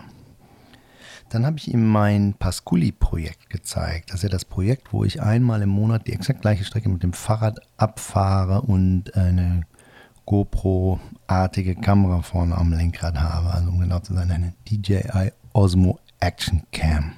Dann 1.28 1.46
habe 1.46 1.56
ich 1.56 1.72
ihm 1.72 1.86
mein 1.86 2.34
Pasculi-Projekt 2.34 3.48
gezeigt. 3.48 4.10
Das 4.10 4.16
ist 4.16 4.22
ja 4.24 4.28
das 4.28 4.44
Projekt, 4.44 4.92
wo 4.92 5.04
ich 5.04 5.22
einmal 5.22 5.62
im 5.62 5.70
Monat 5.70 6.06
die 6.06 6.12
exakt 6.12 6.42
gleiche 6.42 6.64
Strecke 6.64 6.90
mit 6.90 7.02
dem 7.02 7.14
Fahrrad 7.14 7.60
abfahre 7.78 8.62
und 8.62 9.14
eine 9.14 9.62
GoPro-artige 10.26 11.74
Kamera 11.76 12.22
vorne 12.22 12.56
am 12.56 12.72
Lenkrad 12.72 13.20
habe. 13.20 13.50
Also 13.50 13.68
um 13.68 13.80
genau 13.80 14.00
zu 14.00 14.14
sein, 14.14 14.30
eine 14.30 14.54
DJI 14.68 15.32
Osmo 15.52 15.98
Action 16.20 16.62
Cam. 16.72 17.12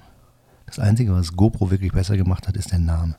Das 0.67 0.79
Einzige, 0.79 1.15
was 1.15 1.37
GoPro 1.37 1.71
wirklich 1.71 1.93
besser 1.93 2.17
gemacht 2.17 2.49
hat, 2.49 2.57
ist 2.57 2.73
der 2.73 2.79
Name. 2.79 3.17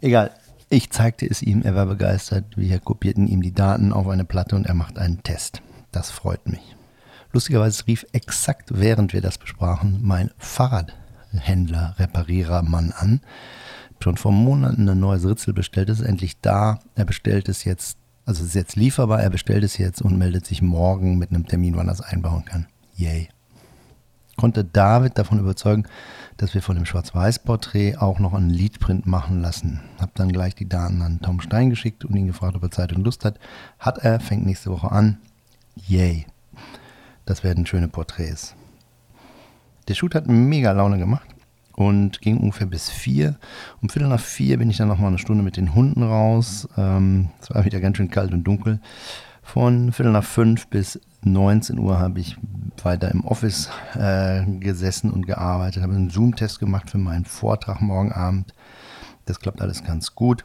Egal, 0.00 0.30
ich 0.68 0.90
zeigte 0.90 1.26
es 1.26 1.42
ihm, 1.42 1.62
er 1.62 1.74
war 1.74 1.86
begeistert. 1.86 2.56
Wir 2.56 2.80
kopierten 2.80 3.28
ihm 3.28 3.42
die 3.42 3.52
Daten 3.52 3.92
auf 3.92 4.08
eine 4.08 4.24
Platte 4.24 4.56
und 4.56 4.66
er 4.66 4.74
macht 4.74 4.98
einen 4.98 5.22
Test. 5.22 5.62
Das 5.92 6.10
freut 6.10 6.48
mich. 6.48 6.76
Lustigerweise 7.32 7.86
rief 7.86 8.06
exakt 8.12 8.70
während 8.74 9.12
wir 9.12 9.20
das 9.20 9.38
besprachen 9.38 10.00
mein 10.02 10.30
Fahrradhändler, 10.38 11.94
Reparierermann 11.98 12.92
an. 12.92 13.20
Schon 14.02 14.16
vor 14.16 14.32
Monaten 14.32 14.88
ein 14.88 14.98
neues 14.98 15.24
Ritzel 15.24 15.54
bestellt, 15.54 15.88
ist 15.88 16.00
endlich 16.00 16.40
da. 16.40 16.80
Er 16.94 17.04
bestellt 17.04 17.48
es 17.48 17.64
jetzt, 17.64 17.98
also 18.24 18.42
es 18.42 18.50
ist 18.50 18.54
jetzt 18.54 18.76
lieferbar, 18.76 19.20
er 19.20 19.30
bestellt 19.30 19.64
es 19.64 19.78
jetzt 19.78 20.00
und 20.00 20.18
meldet 20.18 20.46
sich 20.46 20.62
morgen 20.62 21.18
mit 21.18 21.30
einem 21.30 21.46
Termin, 21.46 21.76
wann 21.76 21.88
er 21.88 21.94
es 21.94 22.00
einbauen 22.00 22.44
kann. 22.44 22.66
Yay. 22.94 23.28
Konnte 24.36 24.64
David 24.64 25.18
davon 25.18 25.38
überzeugen, 25.38 25.86
dass 26.36 26.54
wir 26.54 26.62
von 26.62 26.76
dem 26.76 26.86
Schwarz-Weiß-Porträt 26.86 27.96
auch 27.98 28.18
noch 28.18 28.32
einen 28.32 28.50
Leadprint 28.50 29.06
machen 29.06 29.40
lassen. 29.42 29.80
Hab 30.00 30.14
dann 30.14 30.32
gleich 30.32 30.54
die 30.54 30.68
Daten 30.68 31.02
an 31.02 31.20
Tom 31.20 31.40
Stein 31.40 31.70
geschickt 31.70 32.04
und 32.04 32.16
ihn 32.16 32.26
gefragt, 32.26 32.56
ob 32.56 32.62
er 32.62 32.70
Zeit 32.70 32.92
und 32.92 33.04
Lust 33.04 33.24
hat. 33.24 33.38
Hat 33.78 33.98
er, 33.98 34.20
fängt 34.20 34.46
nächste 34.46 34.70
Woche 34.70 34.90
an. 34.90 35.18
Yay. 35.86 36.26
Das 37.26 37.44
werden 37.44 37.66
schöne 37.66 37.88
Porträts. 37.88 38.54
Der 39.88 39.94
Shoot 39.94 40.14
hat 40.14 40.26
mega 40.26 40.72
Laune 40.72 40.98
gemacht 40.98 41.26
und 41.74 42.20
ging 42.20 42.38
ungefähr 42.38 42.66
bis 42.66 42.90
vier. 42.90 43.36
Um 43.80 43.88
Viertel 43.88 44.08
nach 44.08 44.20
vier 44.20 44.58
bin 44.58 44.70
ich 44.70 44.76
dann 44.76 44.88
nochmal 44.88 45.08
eine 45.08 45.18
Stunde 45.18 45.42
mit 45.42 45.56
den 45.56 45.74
Hunden 45.74 46.02
raus. 46.02 46.68
Ähm, 46.76 47.30
es 47.40 47.50
war 47.50 47.64
wieder 47.64 47.80
ganz 47.80 47.96
schön 47.96 48.10
kalt 48.10 48.32
und 48.32 48.44
dunkel. 48.44 48.80
Von 49.42 49.92
Viertel 49.92 50.12
nach 50.12 50.24
fünf 50.24 50.68
bis 50.68 51.00
19 51.24 51.78
Uhr 51.78 51.98
habe 51.98 52.20
ich 52.20 52.36
weiter 52.82 53.10
im 53.10 53.24
Office 53.24 53.70
äh, 53.94 54.44
gesessen 54.44 55.10
und 55.10 55.26
gearbeitet, 55.26 55.82
habe 55.82 55.94
einen 55.94 56.10
Zoom-Test 56.10 56.58
gemacht 56.58 56.90
für 56.90 56.98
meinen 56.98 57.24
Vortrag 57.24 57.80
morgen 57.80 58.12
Abend. 58.12 58.54
Das 59.26 59.40
klappt 59.40 59.60
alles 59.60 59.84
ganz 59.84 60.14
gut. 60.14 60.44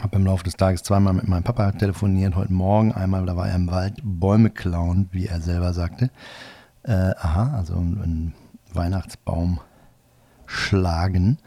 Habe 0.00 0.16
im 0.16 0.26
Laufe 0.26 0.44
des 0.44 0.56
Tages 0.56 0.82
zweimal 0.82 1.14
mit 1.14 1.28
meinem 1.28 1.44
Papa 1.44 1.72
telefoniert. 1.72 2.34
Heute 2.34 2.52
Morgen 2.52 2.92
einmal, 2.92 3.24
da 3.24 3.36
war 3.36 3.48
er 3.48 3.54
im 3.54 3.70
Wald, 3.70 3.94
Bäume 4.02 4.50
klauen, 4.50 5.08
wie 5.12 5.26
er 5.26 5.40
selber 5.40 5.72
sagte. 5.72 6.10
Äh, 6.82 6.92
aha, 6.92 7.54
also 7.56 7.74
ein 7.76 8.34
Weihnachtsbaum 8.72 9.60
schlagen. 10.46 11.38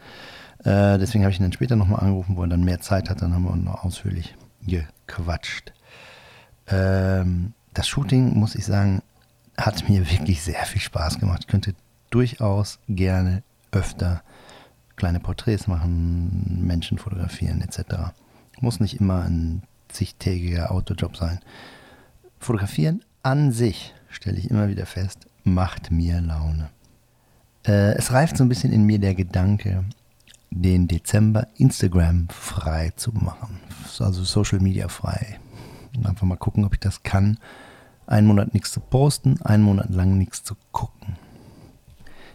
Äh, 0.60 0.98
deswegen 0.98 1.24
habe 1.24 1.32
ich 1.32 1.40
ihn 1.40 1.44
dann 1.44 1.52
später 1.52 1.76
nochmal 1.76 2.00
angerufen, 2.00 2.36
wo 2.36 2.42
er 2.42 2.48
dann 2.48 2.64
mehr 2.64 2.80
Zeit 2.80 3.10
hat. 3.10 3.22
Dann 3.22 3.34
haben 3.34 3.44
wir 3.44 3.56
noch 3.56 3.84
ausführlich 3.84 4.34
gequatscht. 4.66 5.72
Ähm, 6.66 7.54
das 7.74 7.88
Shooting, 7.88 8.34
muss 8.38 8.54
ich 8.54 8.64
sagen, 8.64 9.02
hat 9.56 9.88
mir 9.88 10.10
wirklich 10.10 10.42
sehr 10.42 10.64
viel 10.64 10.80
Spaß 10.80 11.18
gemacht. 11.18 11.40
Ich 11.42 11.46
könnte 11.46 11.74
durchaus 12.10 12.78
gerne 12.88 13.42
öfter 13.72 14.22
kleine 14.96 15.20
Porträts 15.20 15.66
machen, 15.66 16.66
Menschen 16.66 16.98
fotografieren 16.98 17.62
etc. 17.62 18.12
Muss 18.60 18.80
nicht 18.80 19.00
immer 19.00 19.22
ein 19.22 19.62
zigtägiger 19.88 20.70
Autojob 20.72 21.16
sein. 21.16 21.40
Fotografieren 22.38 23.02
an 23.22 23.52
sich, 23.52 23.94
stelle 24.08 24.38
ich 24.38 24.50
immer 24.50 24.68
wieder 24.68 24.86
fest, 24.86 25.26
macht 25.44 25.90
mir 25.90 26.20
Laune. 26.20 26.68
Äh, 27.70 27.94
es 27.96 28.12
reift 28.12 28.36
so 28.36 28.44
ein 28.44 28.48
bisschen 28.48 28.72
in 28.72 28.84
mir 28.84 28.98
der 28.98 29.14
Gedanke, 29.14 29.84
den 30.50 30.88
Dezember 30.88 31.46
Instagram 31.56 32.28
frei 32.28 32.92
zu 32.96 33.12
machen. 33.12 33.60
Also 34.00 34.24
Social 34.24 34.60
Media 34.60 34.88
frei. 34.88 35.38
Einfach 36.04 36.26
mal 36.26 36.36
gucken, 36.36 36.64
ob 36.64 36.72
ich 36.72 36.80
das 36.80 37.02
kann 37.02 37.38
einen 38.10 38.26
Monat 38.26 38.52
nichts 38.52 38.72
zu 38.72 38.80
posten, 38.80 39.40
einen 39.42 39.62
Monat 39.62 39.90
lang 39.90 40.18
nichts 40.18 40.42
zu 40.42 40.56
gucken. 40.72 41.16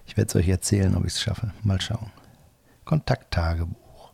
Ich 0.07 0.15
werde 0.15 0.29
es 0.29 0.35
euch 0.35 0.47
erzählen, 0.47 0.95
ob 0.95 1.05
ich 1.05 1.13
es 1.13 1.21
schaffe. 1.21 1.51
Mal 1.63 1.81
schauen. 1.81 2.11
Kontakttagebuch. 2.85 4.13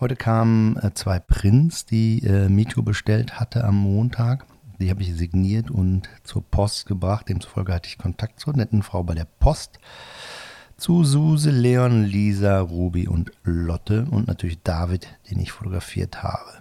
Heute 0.00 0.16
kamen 0.16 0.76
äh, 0.78 0.92
zwei 0.94 1.20
Prints, 1.20 1.86
die 1.86 2.24
äh, 2.24 2.48
Mito 2.48 2.82
bestellt 2.82 3.38
hatte 3.38 3.64
am 3.64 3.76
Montag. 3.76 4.44
Die 4.80 4.90
habe 4.90 5.02
ich 5.02 5.14
signiert 5.14 5.70
und 5.70 6.08
zur 6.24 6.42
Post 6.42 6.86
gebracht. 6.86 7.28
Demzufolge 7.28 7.72
hatte 7.72 7.88
ich 7.88 7.98
Kontakt 7.98 8.40
zur 8.40 8.56
netten 8.56 8.82
Frau 8.82 9.02
bei 9.04 9.14
der 9.14 9.26
Post. 9.26 9.78
Zu 10.78 11.02
Suse, 11.02 11.50
Leon, 11.50 12.04
Lisa, 12.04 12.60
Ruby 12.60 13.08
und 13.08 13.32
Lotte 13.42 14.06
und 14.12 14.28
natürlich 14.28 14.62
David, 14.62 15.08
den 15.28 15.40
ich 15.40 15.50
fotografiert 15.50 16.22
habe. 16.22 16.52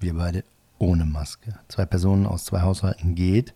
Wir 0.00 0.14
beide 0.14 0.44
ohne 0.78 1.06
Maske. 1.06 1.58
Zwei 1.66 1.86
Personen 1.86 2.26
aus 2.26 2.44
zwei 2.44 2.60
Haushalten 2.60 3.14
geht 3.14 3.54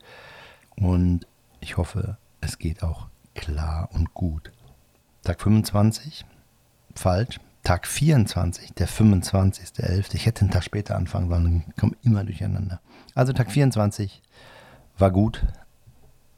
und 0.76 1.26
ich 1.60 1.76
hoffe, 1.76 2.16
es 2.40 2.58
geht 2.58 2.82
auch 2.82 3.08
klar 3.34 3.90
und 3.92 4.14
gut. 4.14 4.50
Tag 5.24 5.42
25, 5.42 6.24
falsch. 6.94 7.38
Tag 7.62 7.86
24, 7.86 8.72
der 8.72 8.88
25.11. 8.88 10.14
Ich 10.14 10.24
hätte 10.24 10.40
einen 10.40 10.50
Tag 10.50 10.64
später 10.64 10.96
anfangen 10.96 11.28
sollen, 11.28 11.64
kommen 11.78 11.96
immer 12.02 12.24
durcheinander. 12.24 12.80
Also 13.14 13.34
Tag 13.34 13.52
24 13.52 14.22
war 14.96 15.10
gut. 15.10 15.44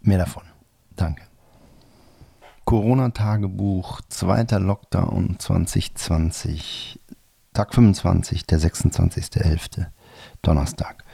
Mehr 0.03 0.19
davon. 0.19 0.43
Danke. 0.97 1.23
Corona-Tagebuch, 2.65 4.01
zweiter 4.09 4.61
Lockdown 4.61 5.37
2020. 5.39 7.01
Tag 7.53 7.75
25, 7.75 8.47
der 8.47 8.59
26.11. 8.59 9.87
Donnerstag 10.43 11.05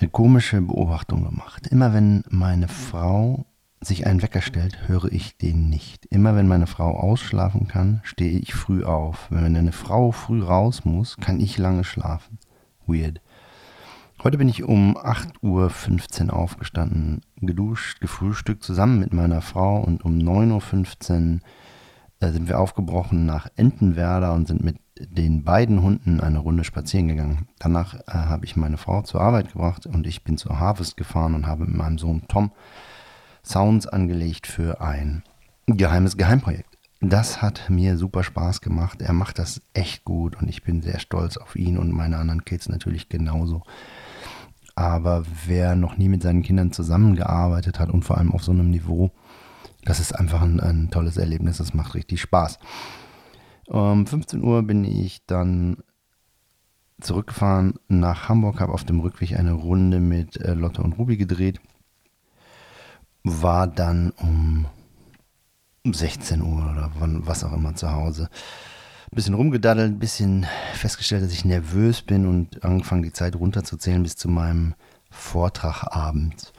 eine 0.00 0.10
komische 0.10 0.60
Beobachtung 0.60 1.24
gemacht. 1.24 1.66
Immer 1.66 1.92
wenn 1.92 2.24
meine 2.28 2.68
Frau 2.68 3.44
sich 3.80 4.06
einen 4.06 4.22
Wecker 4.22 4.40
stellt, 4.40 4.88
höre 4.88 5.12
ich 5.12 5.36
den 5.36 5.68
nicht. 5.68 6.06
Immer 6.06 6.36
wenn 6.36 6.48
meine 6.48 6.66
Frau 6.66 6.98
ausschlafen 6.98 7.68
kann, 7.68 8.00
stehe 8.04 8.38
ich 8.38 8.54
früh 8.54 8.84
auf. 8.84 9.26
Wenn 9.30 9.56
eine 9.56 9.72
Frau 9.72 10.12
früh 10.12 10.42
raus 10.42 10.84
muss, 10.84 11.16
kann 11.16 11.40
ich 11.40 11.58
lange 11.58 11.84
schlafen. 11.84 12.38
Weird. 12.86 13.20
Heute 14.22 14.36
bin 14.36 14.50
ich 14.50 14.64
um 14.64 14.98
8.15 14.98 16.26
Uhr 16.26 16.34
aufgestanden, 16.34 17.22
geduscht, 17.36 18.02
gefrühstückt 18.02 18.62
zusammen 18.62 19.00
mit 19.00 19.14
meiner 19.14 19.40
Frau 19.40 19.80
und 19.80 20.04
um 20.04 20.18
9.15 20.18 21.36
Uhr 21.36 21.40
äh, 22.20 22.30
sind 22.30 22.46
wir 22.46 22.58
aufgebrochen 22.58 23.24
nach 23.24 23.48
Entenwerder 23.56 24.34
und 24.34 24.46
sind 24.46 24.62
mit 24.62 24.76
den 24.98 25.42
beiden 25.42 25.80
Hunden 25.80 26.20
eine 26.20 26.38
Runde 26.38 26.64
spazieren 26.64 27.08
gegangen. 27.08 27.48
Danach 27.58 27.94
äh, 27.94 28.00
habe 28.08 28.44
ich 28.44 28.56
meine 28.56 28.76
Frau 28.76 29.00
zur 29.00 29.22
Arbeit 29.22 29.52
gebracht 29.52 29.86
und 29.86 30.06
ich 30.06 30.22
bin 30.22 30.36
zur 30.36 30.60
Harvest 30.60 30.98
gefahren 30.98 31.34
und 31.34 31.46
habe 31.46 31.64
mit 31.64 31.74
meinem 31.76 31.96
Sohn 31.96 32.24
Tom 32.28 32.52
Sounds 33.42 33.86
angelegt 33.86 34.46
für 34.46 34.82
ein 34.82 35.22
geheimes 35.66 36.18
Geheimprojekt. 36.18 36.76
Das 37.00 37.40
hat 37.40 37.70
mir 37.70 37.96
super 37.96 38.22
Spaß 38.22 38.60
gemacht. 38.60 39.00
Er 39.00 39.14
macht 39.14 39.38
das 39.38 39.62
echt 39.72 40.04
gut 40.04 40.36
und 40.36 40.50
ich 40.50 40.62
bin 40.62 40.82
sehr 40.82 40.98
stolz 40.98 41.38
auf 41.38 41.56
ihn 41.56 41.78
und 41.78 41.90
meine 41.90 42.18
anderen 42.18 42.44
Kids 42.44 42.68
natürlich 42.68 43.08
genauso. 43.08 43.62
Aber 44.80 45.24
wer 45.44 45.76
noch 45.76 45.98
nie 45.98 46.08
mit 46.08 46.22
seinen 46.22 46.42
Kindern 46.42 46.72
zusammengearbeitet 46.72 47.78
hat 47.78 47.90
und 47.90 48.02
vor 48.02 48.16
allem 48.16 48.32
auf 48.32 48.42
so 48.42 48.50
einem 48.50 48.70
Niveau, 48.70 49.10
das 49.84 50.00
ist 50.00 50.12
einfach 50.12 50.40
ein, 50.40 50.58
ein 50.58 50.90
tolles 50.90 51.18
Erlebnis. 51.18 51.58
Das 51.58 51.74
macht 51.74 51.94
richtig 51.94 52.22
Spaß. 52.22 52.58
Um 53.66 54.06
15 54.06 54.42
Uhr 54.42 54.62
bin 54.62 54.84
ich 54.84 55.26
dann 55.26 55.76
zurückgefahren 56.98 57.74
nach 57.88 58.30
Hamburg, 58.30 58.60
habe 58.60 58.72
auf 58.72 58.84
dem 58.84 59.00
Rückweg 59.00 59.38
eine 59.38 59.52
Runde 59.52 60.00
mit 60.00 60.38
äh, 60.38 60.54
Lotte 60.54 60.82
und 60.82 60.94
Ruby 60.94 61.18
gedreht. 61.18 61.60
War 63.22 63.66
dann 63.66 64.14
um 64.16 64.64
16 65.84 66.40
Uhr 66.40 66.70
oder 66.72 66.90
wann, 66.98 67.26
was 67.26 67.44
auch 67.44 67.52
immer 67.52 67.74
zu 67.74 67.92
Hause. 67.92 68.30
Ein 69.12 69.16
bisschen 69.16 69.34
rumgedaddelt, 69.34 69.90
ein 69.90 69.98
bisschen 69.98 70.46
festgestellt, 70.72 71.24
dass 71.24 71.32
ich 71.32 71.44
nervös 71.44 72.00
bin 72.00 72.28
und 72.28 72.62
angefangen, 72.62 73.02
die 73.02 73.12
Zeit 73.12 73.34
runterzuzählen 73.34 74.04
bis 74.04 74.14
zu 74.14 74.28
meinem 74.28 74.74
Vortrag 75.10 75.82
abends. 75.90 76.52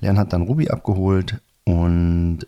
Lern 0.00 0.18
hat 0.18 0.34
dann 0.34 0.42
Ruby 0.42 0.68
abgeholt 0.68 1.40
und 1.64 2.40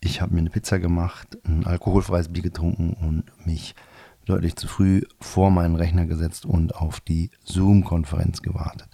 ich 0.00 0.20
habe 0.20 0.34
mir 0.34 0.40
eine 0.40 0.50
Pizza 0.50 0.80
gemacht, 0.80 1.38
ein 1.44 1.64
alkoholfreies 1.64 2.32
Bier 2.32 2.42
getrunken 2.42 2.94
und 2.94 3.46
mich 3.46 3.76
deutlich 4.24 4.56
zu 4.56 4.66
früh 4.66 5.02
vor 5.20 5.52
meinen 5.52 5.76
Rechner 5.76 6.06
gesetzt 6.06 6.44
und 6.44 6.74
auf 6.74 6.98
die 6.98 7.30
Zoom-Konferenz 7.44 8.42
gewartet. 8.42 8.88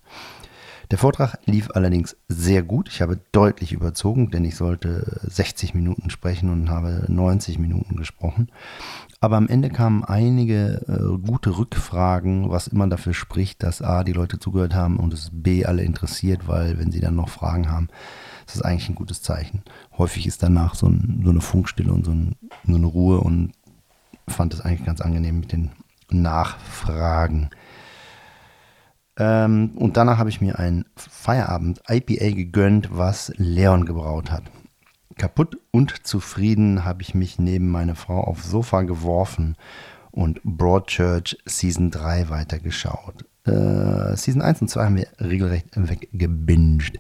Der 0.91 0.99
Vortrag 0.99 1.39
lief 1.47 1.71
allerdings 1.73 2.17
sehr 2.27 2.65
gut. 2.65 2.89
Ich 2.89 3.01
habe 3.01 3.21
deutlich 3.31 3.73
überzogen, 3.73 4.33
denn 4.33 4.45
ich 4.45 4.57
sollte 4.57 5.21
60 5.23 5.73
Minuten 5.73 6.11
sprechen 6.11 6.51
und 6.51 6.69
habe 6.69 7.05
90 7.07 7.61
Minuten 7.61 7.95
gesprochen. 7.95 8.51
Aber 9.21 9.37
am 9.37 9.47
Ende 9.47 9.69
kamen 9.69 10.03
einige 10.05 10.83
äh, 10.89 11.19
gute 11.25 11.59
Rückfragen, 11.59 12.51
was 12.51 12.67
immer 12.67 12.89
dafür 12.89 13.15
spricht, 13.15 13.63
dass 13.63 13.83
A, 13.83 14.03
die 14.03 14.13
Leute 14.13 14.41
zugehört 14.41 14.75
haben 14.75 14.97
und 14.97 15.15
es 15.15 15.31
B, 15.33 15.65
alle 15.65 15.85
interessiert, 15.85 16.49
weil 16.49 16.79
wenn 16.79 16.91
sie 16.91 17.01
dann 17.01 17.15
noch 17.15 17.29
Fragen 17.29 17.71
haben, 17.71 17.89
ist 18.47 18.57
das 18.57 18.63
eigentlich 18.63 18.89
ein 18.89 18.97
gutes 18.97 19.23
Zeichen. 19.23 19.63
Häufig 19.97 20.27
ist 20.27 20.43
danach 20.43 20.75
so, 20.75 20.89
ein, 20.89 21.21
so 21.23 21.31
eine 21.31 21.41
Funkstille 21.41 21.93
und 21.93 22.05
so, 22.05 22.11
ein, 22.11 22.35
so 22.67 22.75
eine 22.75 22.87
Ruhe 22.87 23.21
und 23.21 23.53
fand 24.27 24.55
es 24.55 24.61
eigentlich 24.61 24.87
ganz 24.87 25.01
angenehm 25.01 25.39
mit 25.39 25.53
den 25.53 25.71
Nachfragen. 26.11 27.51
Ähm, 29.21 29.73
und 29.77 29.99
danach 29.99 30.17
habe 30.17 30.31
ich 30.31 30.41
mir 30.41 30.59
ein 30.59 30.87
Feierabend 30.97 31.83
IPA 31.87 32.31
gegönnt, 32.31 32.89
was 32.91 33.31
Leon 33.37 33.85
gebraut 33.85 34.31
hat. 34.31 34.45
Kaputt 35.19 35.59
und 35.71 36.07
zufrieden 36.07 36.87
habe 36.87 37.03
ich 37.03 37.15
mich 37.15 37.39
neben 37.39 37.71
meine 37.71 37.95
Frau 37.95 38.25
aufs 38.25 38.51
Sofa 38.51 38.81
geworfen 38.81 39.57
und 40.11 40.41
Broadchurch 40.43 41.37
Season 41.45 41.91
3 41.91 42.31
weitergeschaut. 42.31 43.27
Äh, 43.45 44.17
Season 44.17 44.41
1 44.41 44.63
und 44.63 44.69
2 44.69 44.85
haben 44.87 44.97
wir 44.97 45.09
regelrecht 45.21 45.67
weggebinged. 45.75 46.99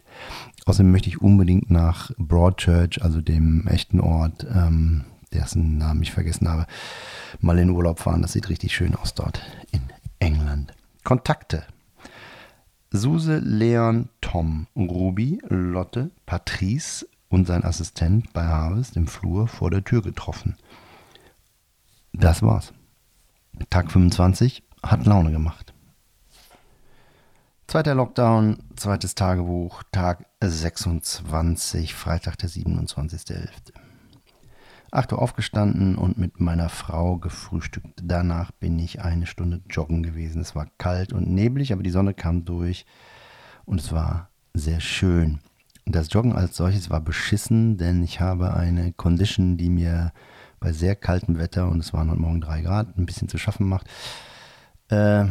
Außerdem 0.66 0.92
möchte 0.92 1.08
ich 1.08 1.22
unbedingt 1.22 1.70
nach 1.70 2.10
Broadchurch, 2.18 3.02
also 3.02 3.22
dem 3.22 3.66
echten 3.66 3.98
Ort, 3.98 4.46
ähm, 4.54 5.04
dessen 5.32 5.78
Namen 5.78 6.02
ich 6.02 6.12
vergessen 6.12 6.50
habe, 6.50 6.66
mal 7.40 7.58
in 7.58 7.70
Urlaub 7.70 7.98
fahren. 7.98 8.20
Das 8.20 8.32
sieht 8.32 8.50
richtig 8.50 8.74
schön 8.74 8.94
aus 8.94 9.14
dort 9.14 9.40
in 9.72 9.80
England. 10.18 10.74
Kontakte 11.02 11.64
Suse, 12.92 13.38
Leon, 13.38 14.08
Tom, 14.20 14.66
Ruby, 14.74 15.40
Lotte, 15.48 16.10
Patrice 16.26 17.06
und 17.28 17.46
sein 17.46 17.64
Assistent 17.64 18.32
bei 18.32 18.44
Harvest 18.44 18.96
im 18.96 19.06
Flur 19.06 19.46
vor 19.46 19.70
der 19.70 19.84
Tür 19.84 20.02
getroffen. 20.02 20.56
Das 22.12 22.42
war's. 22.42 22.72
Tag 23.70 23.92
25 23.92 24.62
hat 24.82 25.06
Laune 25.06 25.30
gemacht. 25.30 25.72
Zweiter 27.68 27.94
Lockdown, 27.94 28.58
zweites 28.74 29.14
Tagebuch, 29.14 29.84
Tag 29.92 30.26
26, 30.40 31.94
Freitag 31.94 32.36
der 32.38 32.50
27.11. 32.50 33.48
8 34.92 35.12
Uhr 35.12 35.22
aufgestanden 35.22 35.96
und 35.96 36.18
mit 36.18 36.40
meiner 36.40 36.68
Frau 36.68 37.16
gefrühstückt. 37.18 38.00
Danach 38.02 38.50
bin 38.52 38.78
ich 38.78 39.02
eine 39.02 39.26
Stunde 39.26 39.60
joggen 39.70 40.02
gewesen. 40.02 40.42
Es 40.42 40.54
war 40.54 40.66
kalt 40.78 41.12
und 41.12 41.28
neblig, 41.28 41.72
aber 41.72 41.82
die 41.82 41.90
Sonne 41.90 42.14
kam 42.14 42.44
durch 42.44 42.86
und 43.64 43.80
es 43.80 43.92
war 43.92 44.30
sehr 44.54 44.80
schön. 44.80 45.40
Das 45.86 46.12
Joggen 46.12 46.34
als 46.34 46.56
solches 46.56 46.90
war 46.90 47.00
beschissen, 47.00 47.76
denn 47.76 48.02
ich 48.02 48.20
habe 48.20 48.54
eine 48.54 48.92
Condition, 48.92 49.56
die 49.56 49.70
mir 49.70 50.12
bei 50.60 50.72
sehr 50.72 50.94
kaltem 50.94 51.38
Wetter, 51.38 51.68
und 51.68 51.80
es 51.80 51.92
waren 51.92 52.10
heute 52.10 52.20
Morgen 52.20 52.40
drei 52.40 52.60
Grad, 52.60 52.96
ein 52.98 53.06
bisschen 53.06 53.28
zu 53.28 53.38
schaffen 53.38 53.68
macht. 53.68 53.88
Äh, 54.88 55.24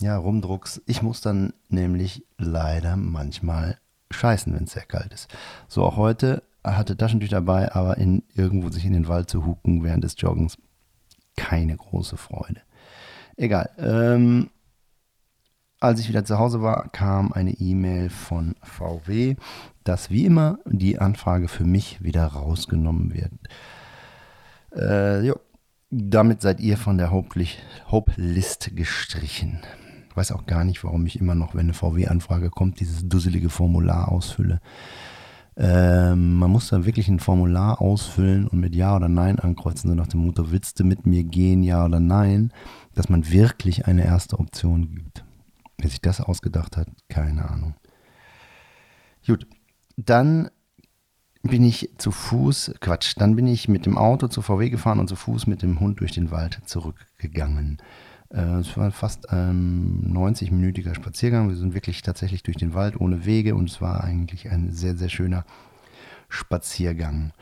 ja, 0.00 0.16
Rumdrucks. 0.16 0.82
Ich 0.86 1.02
muss 1.02 1.20
dann 1.20 1.54
nämlich 1.68 2.24
leider 2.36 2.96
manchmal 2.96 3.78
scheißen, 4.10 4.54
wenn 4.54 4.64
es 4.64 4.72
sehr 4.72 4.84
kalt 4.84 5.12
ist. 5.12 5.28
So 5.68 5.84
auch 5.84 5.96
heute 5.96 6.42
hatte 6.66 6.96
Taschentücher 6.96 7.36
dabei, 7.36 7.72
aber 7.72 7.98
in, 7.98 8.22
irgendwo 8.34 8.70
sich 8.70 8.84
in 8.84 8.92
den 8.92 9.08
Wald 9.08 9.30
zu 9.30 9.46
hucken 9.46 9.84
während 9.84 10.04
des 10.04 10.14
Joggens, 10.18 10.58
keine 11.36 11.76
große 11.76 12.16
Freude. 12.16 12.60
Egal. 13.36 13.70
Ähm, 13.78 14.50
als 15.78 16.00
ich 16.00 16.08
wieder 16.08 16.24
zu 16.24 16.38
Hause 16.38 16.62
war, 16.62 16.88
kam 16.88 17.32
eine 17.32 17.52
E-Mail 17.52 18.08
von 18.08 18.54
VW, 18.62 19.36
dass 19.84 20.10
wie 20.10 20.24
immer 20.24 20.58
die 20.64 20.98
Anfrage 20.98 21.48
für 21.48 21.64
mich 21.64 22.02
wieder 22.02 22.26
rausgenommen 22.26 23.14
wird. 23.14 23.32
Äh. 24.72 25.32
Damit 25.88 26.42
seid 26.42 26.58
ihr 26.58 26.78
von 26.78 26.98
der 26.98 27.12
Hope-List 27.12 28.74
gestrichen. 28.74 29.60
Ich 30.10 30.16
weiß 30.16 30.32
auch 30.32 30.44
gar 30.44 30.64
nicht, 30.64 30.82
warum 30.82 31.06
ich 31.06 31.20
immer 31.20 31.36
noch, 31.36 31.54
wenn 31.54 31.66
eine 31.66 31.74
VW-Anfrage 31.74 32.50
kommt, 32.50 32.80
dieses 32.80 33.08
dusselige 33.08 33.50
Formular 33.50 34.10
ausfülle. 34.10 34.60
Ähm, 35.58 36.34
man 36.34 36.50
muss 36.50 36.68
da 36.68 36.84
wirklich 36.84 37.08
ein 37.08 37.18
Formular 37.18 37.80
ausfüllen 37.80 38.46
und 38.46 38.60
mit 38.60 38.74
Ja 38.74 38.94
oder 38.94 39.08
Nein 39.08 39.38
ankreuzen, 39.38 39.88
so 39.88 39.96
nach 39.96 40.06
dem 40.06 40.20
Motto, 40.20 40.50
willst 40.50 40.78
du 40.78 40.84
mit 40.84 41.06
mir 41.06 41.24
gehen, 41.24 41.62
Ja 41.62 41.84
oder 41.84 41.98
Nein, 41.98 42.52
dass 42.94 43.08
man 43.08 43.30
wirklich 43.30 43.86
eine 43.86 44.04
erste 44.04 44.38
Option 44.38 44.94
gibt. 44.94 45.24
Wer 45.78 45.88
sich 45.88 46.00
das 46.00 46.20
ausgedacht 46.20 46.76
hat, 46.76 46.88
keine 47.08 47.48
Ahnung. 47.48 47.74
Gut, 49.26 49.46
dann 49.96 50.50
bin 51.42 51.64
ich 51.64 51.90
zu 51.96 52.10
Fuß, 52.10 52.74
Quatsch, 52.80 53.14
dann 53.16 53.36
bin 53.36 53.46
ich 53.46 53.68
mit 53.68 53.86
dem 53.86 53.96
Auto 53.96 54.28
zu 54.28 54.42
VW 54.42 54.68
gefahren 54.68 54.98
und 54.98 55.08
zu 55.08 55.16
Fuß 55.16 55.46
mit 55.46 55.62
dem 55.62 55.80
Hund 55.80 56.00
durch 56.00 56.12
den 56.12 56.30
Wald 56.30 56.60
zurückgegangen. 56.66 57.78
Äh, 58.30 58.60
es 58.60 58.76
war 58.76 58.90
fast 58.90 59.30
ein 59.30 60.12
90-minütiger 60.12 60.94
Spaziergang. 60.94 61.48
Wir 61.48 61.56
sind 61.56 61.74
wirklich 61.74 62.02
tatsächlich 62.02 62.42
durch 62.42 62.56
den 62.56 62.74
Wald 62.74 63.00
ohne 63.00 63.24
Wege 63.24 63.54
und 63.54 63.70
es 63.70 63.80
war 63.80 64.02
eigentlich 64.02 64.50
ein 64.50 64.70
sehr, 64.72 64.96
sehr 64.96 65.08
schöner 65.08 65.44
Spaziergang. 66.28 67.32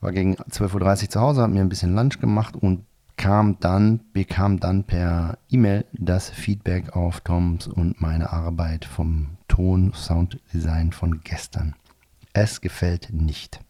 War 0.00 0.12
gegen 0.12 0.34
12.30 0.34 1.02
Uhr 1.04 1.10
zu 1.10 1.20
Hause, 1.20 1.42
habe 1.42 1.52
mir 1.52 1.60
ein 1.60 1.68
bisschen 1.68 1.94
Lunch 1.94 2.18
gemacht 2.20 2.56
und 2.56 2.84
kam 3.16 3.58
dann, 3.60 4.00
bekam 4.12 4.58
dann 4.58 4.84
per 4.84 5.38
E-Mail 5.48 5.84
das 5.92 6.30
Feedback 6.30 6.96
auf 6.96 7.20
Toms 7.20 7.68
und 7.68 8.00
meine 8.00 8.32
Arbeit 8.32 8.84
vom 8.84 9.36
Ton-Sound-Design 9.48 10.92
von 10.92 11.20
gestern. 11.20 11.74
Es 12.32 12.60
gefällt 12.60 13.12
nicht 13.12 13.60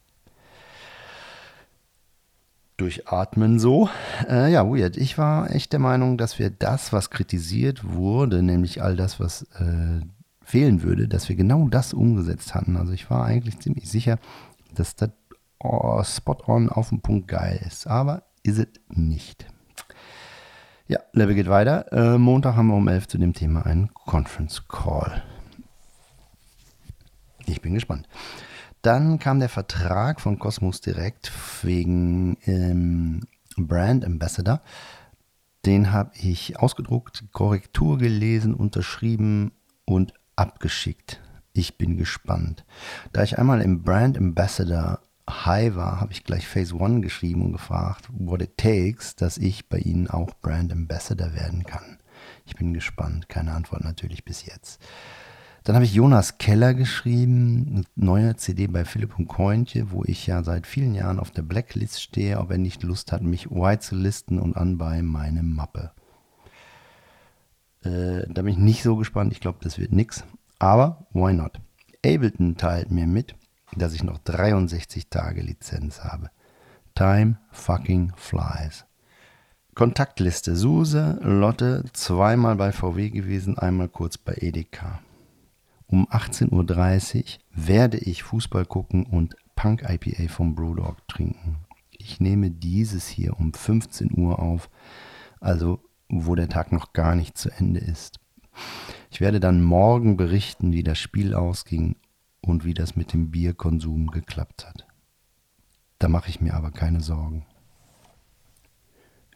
durchatmen 2.82 3.58
so. 3.58 3.88
Äh, 4.28 4.52
ja, 4.52 4.66
weird. 4.66 4.96
Ich 4.96 5.16
war 5.16 5.50
echt 5.50 5.72
der 5.72 5.78
Meinung, 5.78 6.18
dass 6.18 6.38
wir 6.38 6.50
das, 6.50 6.92
was 6.92 7.10
kritisiert 7.10 7.82
wurde, 7.84 8.42
nämlich 8.42 8.82
all 8.82 8.96
das, 8.96 9.20
was 9.20 9.42
äh, 9.58 10.00
fehlen 10.44 10.82
würde, 10.82 11.06
dass 11.06 11.28
wir 11.28 11.36
genau 11.36 11.68
das 11.68 11.94
umgesetzt 11.94 12.54
hatten. 12.54 12.76
Also 12.76 12.92
ich 12.92 13.08
war 13.08 13.24
eigentlich 13.24 13.60
ziemlich 13.60 13.88
sicher, 13.88 14.18
dass 14.74 14.96
das 14.96 15.10
oh, 15.60 16.02
spot-on 16.02 16.68
auf 16.68 16.88
den 16.88 17.00
Punkt 17.00 17.28
geil 17.28 17.60
ist. 17.64 17.86
Aber 17.86 18.24
ist 18.42 18.58
es 18.58 18.68
nicht. 18.88 19.46
Ja, 20.88 20.98
Level 21.12 21.36
geht 21.36 21.48
weiter. 21.48 21.92
Äh, 21.92 22.18
Montag 22.18 22.56
haben 22.56 22.66
wir 22.66 22.74
um 22.74 22.88
11 22.88 23.06
zu 23.08 23.18
dem 23.18 23.32
Thema 23.32 23.64
einen 23.64 23.94
Conference 23.94 24.66
Call. 24.66 25.22
Ich 27.46 27.62
bin 27.62 27.74
gespannt. 27.74 28.08
Dann 28.82 29.20
kam 29.20 29.38
der 29.38 29.48
Vertrag 29.48 30.20
von 30.20 30.40
Cosmos 30.40 30.80
direkt 30.80 31.32
wegen 31.62 32.36
ähm, 32.46 33.20
Brand 33.56 34.04
Ambassador. 34.04 34.60
Den 35.64 35.92
habe 35.92 36.10
ich 36.16 36.58
ausgedruckt, 36.58 37.24
Korrektur 37.30 37.98
gelesen, 37.98 38.54
unterschrieben 38.54 39.52
und 39.84 40.12
abgeschickt. 40.34 41.20
Ich 41.52 41.78
bin 41.78 41.96
gespannt. 41.96 42.64
Da 43.12 43.22
ich 43.22 43.38
einmal 43.38 43.60
im 43.60 43.82
Brand 43.82 44.18
Ambassador 44.18 45.00
High 45.30 45.76
war, 45.76 46.00
habe 46.00 46.12
ich 46.12 46.24
gleich 46.24 46.48
Phase 46.48 46.74
One 46.74 47.00
geschrieben 47.00 47.42
und 47.42 47.52
gefragt, 47.52 48.08
what 48.10 48.42
it 48.42 48.56
takes, 48.56 49.14
dass 49.14 49.38
ich 49.38 49.68
bei 49.68 49.78
Ihnen 49.78 50.08
auch 50.08 50.34
Brand 50.40 50.72
Ambassador 50.72 51.34
werden 51.34 51.62
kann. 51.62 51.98
Ich 52.44 52.56
bin 52.56 52.74
gespannt. 52.74 53.28
Keine 53.28 53.52
Antwort 53.52 53.84
natürlich 53.84 54.24
bis 54.24 54.44
jetzt. 54.44 54.80
Dann 55.64 55.76
habe 55.76 55.84
ich 55.84 55.94
Jonas 55.94 56.38
Keller 56.38 56.74
geschrieben, 56.74 57.66
eine 57.70 57.84
neue 57.94 58.36
CD 58.36 58.66
bei 58.66 58.84
Philipp 58.84 59.16
und 59.18 59.28
Kointje, 59.28 59.92
wo 59.92 60.02
ich 60.04 60.26
ja 60.26 60.42
seit 60.42 60.66
vielen 60.66 60.94
Jahren 60.94 61.20
auf 61.20 61.30
der 61.30 61.42
Blacklist 61.42 62.02
stehe, 62.02 62.40
ob 62.40 62.50
er 62.50 62.58
nicht 62.58 62.82
Lust 62.82 63.12
hat, 63.12 63.22
mich 63.22 63.50
white 63.50 63.80
zu 63.80 63.94
listen 63.94 64.40
und 64.40 64.56
an 64.56 64.76
bei 64.76 65.02
meine 65.02 65.44
Mappe. 65.44 65.92
Äh, 67.84 68.26
da 68.28 68.42
bin 68.42 68.48
ich 68.48 68.58
nicht 68.58 68.82
so 68.82 68.96
gespannt. 68.96 69.32
Ich 69.32 69.40
glaube, 69.40 69.58
das 69.62 69.78
wird 69.78 69.92
nix. 69.92 70.24
Aber 70.58 71.06
why 71.12 71.32
not? 71.32 71.60
Ableton 72.04 72.56
teilt 72.56 72.90
mir 72.90 73.06
mit, 73.06 73.36
dass 73.76 73.94
ich 73.94 74.02
noch 74.02 74.18
63 74.18 75.08
Tage 75.08 75.42
Lizenz 75.42 76.02
habe. 76.02 76.30
Time 76.96 77.38
fucking 77.52 78.12
flies. 78.16 78.84
Kontaktliste 79.74 80.56
Suse, 80.56 81.18
Lotte, 81.22 81.84
zweimal 81.92 82.56
bei 82.56 82.72
VW 82.72 83.10
gewesen, 83.10 83.58
einmal 83.58 83.88
kurz 83.88 84.18
bei 84.18 84.34
Edeka. 84.34 85.00
Um 85.92 86.08
18.30 86.08 87.18
Uhr 87.18 87.66
werde 87.66 87.98
ich 87.98 88.22
Fußball 88.22 88.64
gucken 88.64 89.04
und 89.04 89.36
Punk 89.54 89.84
IPA 89.86 90.32
vom 90.32 90.54
Brewdog 90.54 91.06
trinken. 91.06 91.58
Ich 91.90 92.18
nehme 92.18 92.50
dieses 92.50 93.08
hier 93.08 93.38
um 93.38 93.52
15 93.52 94.16
Uhr 94.16 94.38
auf, 94.38 94.70
also 95.38 95.80
wo 96.08 96.34
der 96.34 96.48
Tag 96.48 96.72
noch 96.72 96.94
gar 96.94 97.14
nicht 97.14 97.36
zu 97.36 97.50
Ende 97.50 97.80
ist. 97.80 98.20
Ich 99.10 99.20
werde 99.20 99.38
dann 99.38 99.62
morgen 99.62 100.16
berichten, 100.16 100.72
wie 100.72 100.82
das 100.82 100.98
Spiel 100.98 101.34
ausging 101.34 101.96
und 102.40 102.64
wie 102.64 102.72
das 102.72 102.96
mit 102.96 103.12
dem 103.12 103.30
Bierkonsum 103.30 104.06
geklappt 104.06 104.66
hat. 104.66 104.86
Da 105.98 106.08
mache 106.08 106.30
ich 106.30 106.40
mir 106.40 106.54
aber 106.54 106.70
keine 106.70 107.02
Sorgen. 107.02 107.44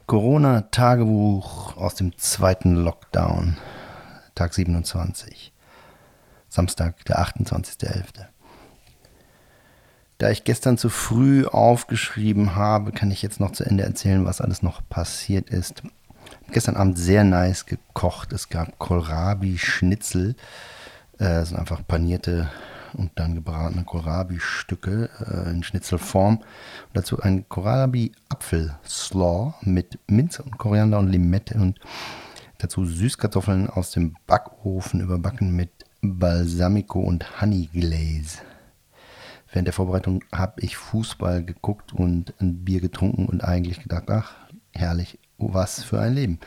Corona-Tagebuch 0.07 1.77
aus 1.77 1.97
dem 1.97 2.17
zweiten 2.17 2.77
Lockdown, 2.77 3.59
Tag 4.35 4.55
27, 4.55 5.53
Samstag, 6.49 7.05
der 7.05 7.21
28.11. 7.21 8.27
Da 10.19 10.31
ich 10.31 10.45
gestern 10.45 10.79
zu 10.79 10.89
früh 10.89 11.47
aufgeschrieben 11.47 12.55
habe, 12.55 12.93
kann 12.93 13.11
ich 13.11 13.21
jetzt 13.21 13.39
noch 13.39 13.53
zu 13.53 13.65
Ende 13.65 13.85
erzählen, 13.85 14.25
was 14.25 14.41
alles 14.41 14.63
noch 14.63 14.81
passiert 14.89 15.51
ist. 15.51 15.83
Gestern 16.51 16.77
Abend 16.77 16.99
sehr 16.99 17.25
nice 17.25 17.67
gekocht. 17.67 18.33
Es 18.33 18.49
gab 18.49 18.79
Kohlrabi-Schnitzel. 18.79 20.35
Äh, 21.19 21.45
sind 21.45 21.59
einfach 21.59 21.87
panierte 21.87 22.51
und 22.95 23.11
dann 23.17 23.35
gebratene 23.35 23.85
Kohlrabi-Stücke 23.85 25.11
äh, 25.21 25.51
in 25.51 25.63
Schnitzelform. 25.63 26.39
Und 26.39 26.47
dazu 26.95 27.21
ein 27.21 27.47
Kohlrabi-Apfel-Slaw 27.49 29.55
mit 29.63 29.99
Minze 30.07 30.43
und 30.43 30.57
Koriander 30.57 30.99
und 30.99 31.09
Limette 31.09 31.59
und 31.59 31.79
dazu 32.59 32.87
Süßkartoffeln 32.87 33.69
aus 33.69 33.91
dem 33.91 34.17
Backofen 34.27 35.01
überbacken 35.01 35.55
mit 35.55 35.76
Balsamico 36.01 37.01
und 37.01 37.41
Honey 37.41 37.69
Glaze. 37.73 38.39
Während 39.51 39.67
der 39.67 39.73
Vorbereitung 39.73 40.23
habe 40.33 40.61
ich 40.61 40.77
Fußball 40.77 41.45
geguckt 41.45 41.93
und 41.93 42.35
ein 42.41 42.65
Bier 42.65 42.81
getrunken 42.81 43.27
und 43.27 43.43
eigentlich 43.43 43.81
gedacht, 43.83 44.11
ach, 44.11 44.35
herrlich, 44.73 45.19
was 45.39 45.83
für 45.83 46.01
ein 46.01 46.15
Leben. 46.15 46.41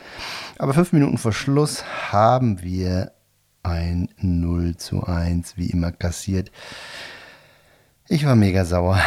Aber 0.58 0.74
fünf 0.74 0.92
Minuten 0.92 1.18
vor 1.18 1.32
Schluss 1.32 1.84
haben 2.12 2.62
wir 2.62 3.12
ein 3.62 4.08
0 4.18 4.76
zu 4.76 5.04
1 5.04 5.56
wie 5.56 5.70
immer 5.70 5.92
kassiert. 5.92 6.50
Ich 8.08 8.26
war 8.26 8.36
mega 8.36 8.64
sauer, 8.64 9.00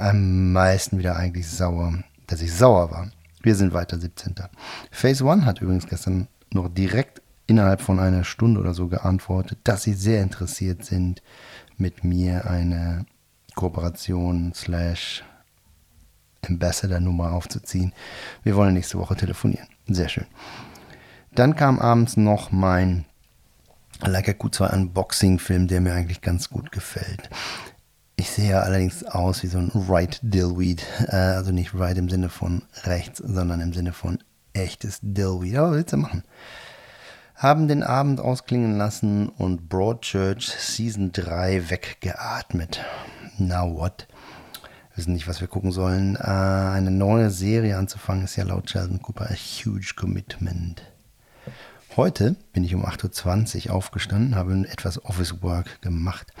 am 0.00 0.52
meisten 0.52 0.98
wieder 0.98 1.16
eigentlich 1.16 1.48
sauer, 1.48 2.02
dass 2.26 2.42
ich 2.42 2.52
sauer 2.52 2.90
war. 2.90 3.10
Wir 3.42 3.54
sind 3.54 3.72
weiter 3.72 3.98
17. 3.98 4.34
Phase 4.90 5.24
One 5.24 5.44
hat 5.44 5.60
übrigens 5.60 5.86
gestern 5.86 6.28
noch 6.52 6.68
direkt 6.68 7.21
innerhalb 7.52 7.82
von 7.82 8.00
einer 8.00 8.24
Stunde 8.24 8.60
oder 8.60 8.72
so 8.72 8.88
geantwortet, 8.88 9.58
dass 9.64 9.82
sie 9.82 9.92
sehr 9.92 10.22
interessiert 10.22 10.86
sind, 10.86 11.22
mit 11.76 12.02
mir 12.02 12.46
eine 12.46 13.04
Kooperation 13.54 14.54
slash 14.54 15.22
Ambassador-Nummer 16.48 17.32
aufzuziehen. 17.32 17.92
Wir 18.42 18.56
wollen 18.56 18.72
nächste 18.72 18.98
Woche 18.98 19.16
telefonieren. 19.16 19.68
Sehr 19.86 20.08
schön. 20.08 20.24
Dann 21.34 21.54
kam 21.54 21.78
abends 21.78 22.16
noch 22.16 22.52
mein 22.52 23.04
Leica 24.00 24.32
Q2 24.32 24.72
Unboxing-Film, 24.72 25.68
der 25.68 25.82
mir 25.82 25.92
eigentlich 25.92 26.22
ganz 26.22 26.48
gut 26.48 26.72
gefällt. 26.72 27.28
Ich 28.16 28.30
sehe 28.30 28.62
allerdings 28.62 29.04
aus 29.04 29.42
wie 29.42 29.48
so 29.48 29.58
ein 29.58 29.70
Right 29.74 30.20
Dillweed. 30.22 30.86
Äh, 31.08 31.16
also 31.16 31.52
nicht 31.52 31.74
Right 31.74 31.98
im 31.98 32.08
Sinne 32.08 32.30
von 32.30 32.62
rechts, 32.84 33.18
sondern 33.18 33.60
im 33.60 33.74
Sinne 33.74 33.92
von 33.92 34.20
echtes 34.54 35.00
Dillweed. 35.02 35.56
Aber 35.56 35.72
willst 35.72 35.92
du 35.92 35.98
machen? 35.98 36.24
Haben 37.42 37.66
den 37.66 37.82
Abend 37.82 38.20
ausklingen 38.20 38.78
lassen 38.78 39.28
und 39.28 39.68
Broadchurch 39.68 40.46
Season 40.46 41.10
3 41.10 41.70
weggeatmet. 41.70 42.84
Now 43.36 43.76
what? 43.76 44.06
wissen 44.94 45.12
nicht, 45.12 45.26
was 45.26 45.40
wir 45.40 45.48
gucken 45.48 45.72
sollen. 45.72 46.14
Äh, 46.14 46.20
eine 46.20 46.92
neue 46.92 47.30
Serie 47.30 47.78
anzufangen 47.78 48.22
ist 48.22 48.36
ja 48.36 48.44
laut 48.44 48.70
Sheldon 48.70 49.02
Cooper 49.02 49.28
a 49.28 49.34
huge 49.34 49.94
commitment. 49.96 50.84
Heute 51.96 52.36
bin 52.52 52.62
ich 52.62 52.76
um 52.76 52.86
8.20 52.86 53.70
Uhr 53.70 53.74
aufgestanden, 53.74 54.36
habe 54.36 54.52
etwas 54.70 55.04
Office 55.04 55.42
Work 55.42 55.82
gemacht. 55.82 56.32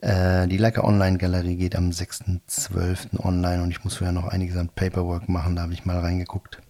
Äh, 0.00 0.48
die 0.48 0.56
Leica 0.56 0.84
Online 0.84 1.18
Galerie 1.18 1.56
geht 1.56 1.76
am 1.76 1.90
6.12. 1.90 3.22
online 3.22 3.62
und 3.62 3.72
ich 3.72 3.84
muss 3.84 3.96
vorher 3.96 4.14
noch 4.14 4.28
einiges 4.28 4.56
an 4.56 4.70
Paperwork 4.74 5.28
machen, 5.28 5.56
da 5.56 5.62
habe 5.64 5.74
ich 5.74 5.84
mal 5.84 5.98
reingeguckt. 5.98 6.62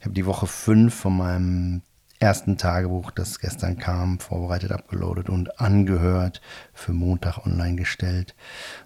Ich 0.00 0.06
habe 0.06 0.14
die 0.16 0.26
Woche 0.26 0.48
5 0.48 0.92
von 0.92 1.16
meinem 1.16 1.82
ersten 2.24 2.56
Tagebuch, 2.56 3.10
das 3.10 3.38
gestern 3.38 3.78
kam, 3.78 4.18
vorbereitet, 4.18 4.72
abgeloadet 4.72 5.28
und 5.28 5.60
angehört, 5.60 6.40
für 6.72 6.92
Montag 6.92 7.46
online 7.46 7.76
gestellt. 7.76 8.34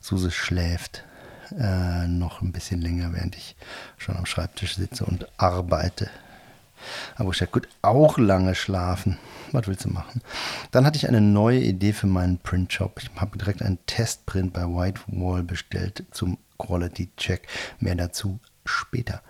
Suse 0.00 0.32
schläft 0.32 1.04
äh, 1.56 2.08
noch 2.08 2.42
ein 2.42 2.50
bisschen 2.50 2.80
länger, 2.82 3.12
während 3.12 3.36
ich 3.36 3.54
schon 3.96 4.16
am 4.16 4.26
Schreibtisch 4.26 4.74
sitze 4.74 5.04
und 5.04 5.28
arbeite. 5.38 6.10
Aber 7.14 7.30
ich 7.30 7.50
gut 7.52 7.68
auch 7.80 8.18
lange 8.18 8.56
schlafen. 8.56 9.18
Was 9.52 9.68
willst 9.68 9.84
du 9.84 9.90
machen? 9.90 10.20
Dann 10.72 10.84
hatte 10.84 10.96
ich 10.96 11.08
eine 11.08 11.20
neue 11.20 11.60
Idee 11.60 11.92
für 11.92 12.08
meinen 12.08 12.38
Printshop. 12.38 13.00
Ich 13.00 13.10
habe 13.20 13.38
direkt 13.38 13.62
einen 13.62 13.78
Testprint 13.86 14.52
bei 14.52 14.64
Whitewall 14.64 15.44
bestellt 15.44 16.04
zum 16.10 16.38
Quality 16.58 17.10
Check. 17.16 17.46
Mehr 17.78 17.94
dazu 17.94 18.40
später. 18.64 19.22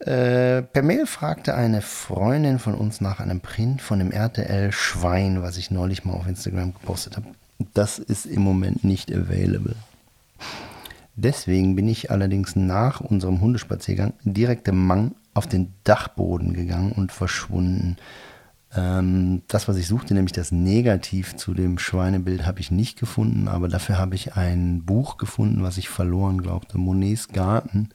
Äh, 0.00 0.62
per 0.62 0.82
Mail 0.82 1.06
fragte 1.06 1.54
eine 1.54 1.82
Freundin 1.82 2.58
von 2.58 2.74
uns 2.74 3.02
nach 3.02 3.20
einem 3.20 3.40
Print 3.40 3.82
von 3.82 3.98
dem 3.98 4.12
RTL 4.12 4.72
Schwein, 4.72 5.42
was 5.42 5.58
ich 5.58 5.70
neulich 5.70 6.04
mal 6.06 6.14
auf 6.14 6.26
Instagram 6.26 6.72
gepostet 6.72 7.16
habe. 7.16 7.26
Das 7.74 7.98
ist 7.98 8.24
im 8.24 8.40
Moment 8.40 8.82
nicht 8.82 9.12
available. 9.12 9.76
Deswegen 11.16 11.76
bin 11.76 11.86
ich 11.86 12.10
allerdings 12.10 12.56
nach 12.56 13.02
unserem 13.02 13.42
Hundespaziergang 13.42 14.14
direkt 14.24 14.68
im 14.68 14.86
Mang 14.86 15.12
auf 15.34 15.46
den 15.46 15.74
Dachboden 15.84 16.54
gegangen 16.54 16.92
und 16.92 17.12
verschwunden. 17.12 17.98
Ähm, 18.76 19.42
das, 19.48 19.66
was 19.66 19.76
ich 19.76 19.88
suchte, 19.88 20.14
nämlich 20.14 20.32
das 20.32 20.52
Negativ 20.52 21.36
zu 21.36 21.54
dem 21.54 21.78
Schweinebild, 21.78 22.46
habe 22.46 22.60
ich 22.60 22.70
nicht 22.70 22.98
gefunden, 22.98 23.48
aber 23.48 23.68
dafür 23.68 23.98
habe 23.98 24.14
ich 24.14 24.34
ein 24.36 24.84
Buch 24.84 25.16
gefunden, 25.16 25.62
was 25.62 25.76
ich 25.76 25.88
verloren 25.88 26.40
glaubte. 26.42 26.78
Monets 26.78 27.28
Garten 27.28 27.90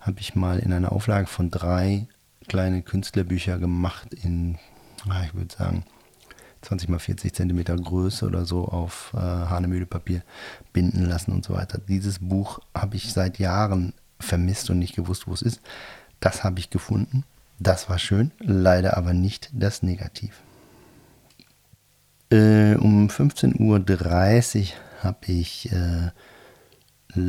habe 0.00 0.20
ich 0.20 0.34
mal 0.34 0.58
in 0.58 0.72
einer 0.72 0.92
Auflage 0.92 1.26
von 1.26 1.50
drei 1.50 2.06
kleine 2.48 2.82
Künstlerbücher 2.82 3.58
gemacht 3.58 4.14
in, 4.14 4.56
ich 5.24 5.34
würde 5.34 5.54
sagen, 5.54 5.84
20 6.62 6.88
mal 6.88 6.98
40 6.98 7.34
Zentimeter 7.34 7.76
Größe 7.76 8.26
oder 8.26 8.44
so 8.44 8.64
auf 8.64 9.12
äh, 9.14 9.18
Hanemühle-Papier 9.18 10.22
binden 10.72 11.04
lassen 11.04 11.32
und 11.32 11.44
so 11.44 11.54
weiter. 11.54 11.78
Dieses 11.78 12.18
Buch 12.18 12.60
habe 12.74 12.96
ich 12.96 13.12
seit 13.12 13.38
Jahren 13.38 13.92
vermisst 14.18 14.70
und 14.70 14.78
nicht 14.78 14.96
gewusst, 14.96 15.28
wo 15.28 15.34
es 15.34 15.42
ist. 15.42 15.60
Das 16.20 16.42
habe 16.42 16.58
ich 16.58 16.70
gefunden. 16.70 17.24
Das 17.58 17.88
war 17.88 17.98
schön, 17.98 18.32
leider 18.38 18.96
aber 18.96 19.12
nicht 19.12 19.50
das 19.52 19.82
Negativ. 19.82 20.40
Äh, 22.30 22.74
um 22.74 23.08
15.30 23.08 24.58
Uhr 24.60 25.02
habe 25.02 25.26
ich 25.26 25.70
äh, 25.72 26.10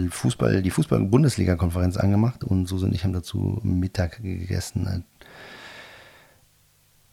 Fußball, 0.10 0.62
die 0.62 0.72
Fußball-Bundesliga-Konferenz 0.72 1.98
angemacht 1.98 2.44
und 2.44 2.68
Susan 2.68 2.90
und 2.90 2.96
ich 2.96 3.04
haben 3.04 3.14
dazu 3.14 3.60
Mittag 3.64 4.22
gegessen. 4.22 4.88
Äh, 4.88 5.02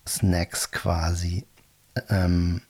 Snacks 0.09 0.71
quasi 0.71 1.47
ähm, 2.09 2.61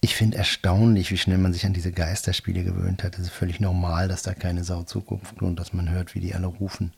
ich 0.00 0.14
finde 0.14 0.36
erstaunlich, 0.38 1.10
wie 1.10 1.18
schnell 1.18 1.38
man 1.38 1.52
sich 1.52 1.66
an 1.66 1.72
diese 1.72 1.92
Geisterspiele 1.92 2.62
gewöhnt 2.62 3.02
hat. 3.02 3.14
Es 3.14 3.22
ist 3.22 3.30
völlig 3.30 3.60
normal, 3.60 4.08
dass 4.08 4.22
da 4.22 4.34
keine 4.34 4.62
Sau 4.62 4.82
zuguckt 4.82 5.42
und 5.42 5.58
dass 5.58 5.72
man 5.72 5.90
hört, 5.90 6.14
wie 6.14 6.20
die 6.20 6.34
alle 6.34 6.46
rufen. 6.46 6.92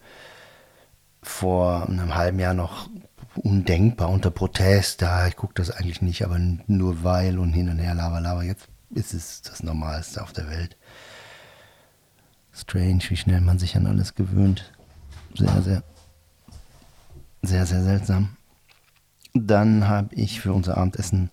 Vor 1.22 1.88
einem 1.88 2.14
halben 2.14 2.38
Jahr 2.38 2.54
noch 2.54 2.88
undenkbar 3.36 4.10
unter 4.10 4.30
Protest. 4.30 5.02
Da, 5.02 5.26
ich 5.26 5.36
gucke 5.36 5.54
das 5.54 5.70
eigentlich 5.70 6.02
nicht, 6.02 6.24
aber 6.24 6.38
nur 6.38 7.04
weil 7.04 7.38
und 7.38 7.52
hin 7.52 7.68
und 7.68 7.78
her, 7.78 7.94
lava, 7.94 8.18
lava. 8.18 8.42
Jetzt 8.42 8.68
ist 8.94 9.14
es 9.14 9.42
das 9.42 9.62
Normalste 9.62 10.22
auf 10.22 10.32
der 10.32 10.48
Welt. 10.48 10.76
Strange, 12.52 13.02
wie 13.08 13.16
schnell 13.16 13.40
man 13.40 13.58
sich 13.58 13.76
an 13.76 13.86
alles 13.86 14.14
gewöhnt. 14.14 14.72
Sehr, 15.34 15.62
sehr, 15.62 15.82
sehr, 17.42 17.66
sehr 17.66 17.82
seltsam. 17.82 18.36
Dann 19.34 19.86
habe 19.86 20.14
ich 20.14 20.40
für 20.40 20.52
unser 20.52 20.76
Abendessen 20.76 21.30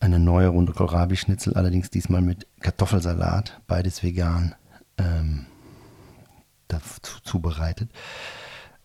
eine 0.00 0.18
neue 0.18 0.48
Runde 0.48 0.72
Kohlrabi-Schnitzel, 0.72 1.54
allerdings 1.54 1.90
diesmal 1.90 2.20
mit 2.20 2.46
Kartoffelsalat, 2.60 3.60
beides 3.66 4.02
vegan, 4.02 4.54
ähm, 4.98 5.46
dazu 6.68 7.20
zubereitet. 7.22 7.90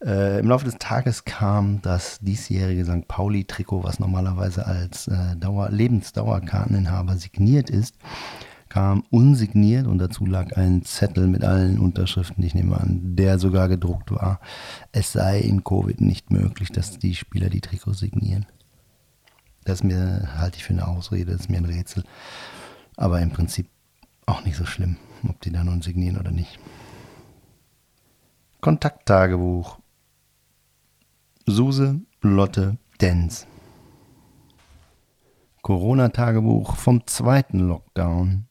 Äh, 0.04 0.40
Im 0.40 0.48
Laufe 0.48 0.66
des 0.66 0.78
Tages 0.78 1.26
kam 1.26 1.82
das 1.82 2.20
diesjährige 2.20 2.86
St. 2.86 3.08
Pauli-Trikot, 3.08 3.84
was 3.84 4.00
normalerweise 4.00 4.66
als 4.66 5.08
äh, 5.08 5.36
Dauer, 5.36 5.70
Lebensdauerkarteninhaber 5.72 7.18
signiert 7.18 7.70
ist, 7.70 7.96
kam 8.70 9.04
unsigniert 9.10 9.88
und 9.88 9.98
dazu 9.98 10.26
lag 10.26 10.56
ein 10.56 10.84
Zettel 10.84 11.28
mit 11.28 11.44
allen 11.44 11.80
Unterschriften, 11.80 12.44
ich 12.44 12.56
nehme 12.56 12.80
an, 12.80 13.16
der 13.16 13.40
sogar 13.40 13.68
gedruckt 13.68 14.12
war. 14.12 14.40
Es 14.94 15.12
sei 15.12 15.40
in 15.40 15.66
Covid 15.66 16.00
nicht 16.00 16.32
möglich, 16.32 16.70
dass 16.72 16.98
die 16.98 17.16
Spieler 17.16 17.50
die 17.50 17.62
Trikots 17.62 18.00
signieren. 18.00 18.46
Das 19.66 19.84
mir, 19.84 20.30
halte 20.38 20.58
ich 20.58 20.64
für 20.64 20.74
eine 20.74 20.88
Ausrede, 20.88 21.34
das 21.34 21.42
ist 21.42 21.50
mir 21.50 21.58
ein 21.58 21.66
Rätsel. 21.66 22.04
Aber 22.96 23.22
im 23.22 23.32
Prinzip 23.32 23.68
auch 24.26 24.46
nicht 24.46 24.56
so 24.56 24.66
schlimm, 24.66 24.96
ob 25.28 25.42
die 25.42 25.52
da 25.52 25.64
nun 25.64 25.82
signieren 25.82 26.18
oder 26.18 26.32
nicht. 26.32 26.58
Kontakttagebuch. 28.62 29.80
Suse, 31.50 32.02
Lotte, 32.22 32.78
Dens. 33.02 33.48
Corona-Tagebuch 35.64 36.76
vom 36.76 37.08
zweiten 37.08 37.68
Lockdown. 37.68 38.48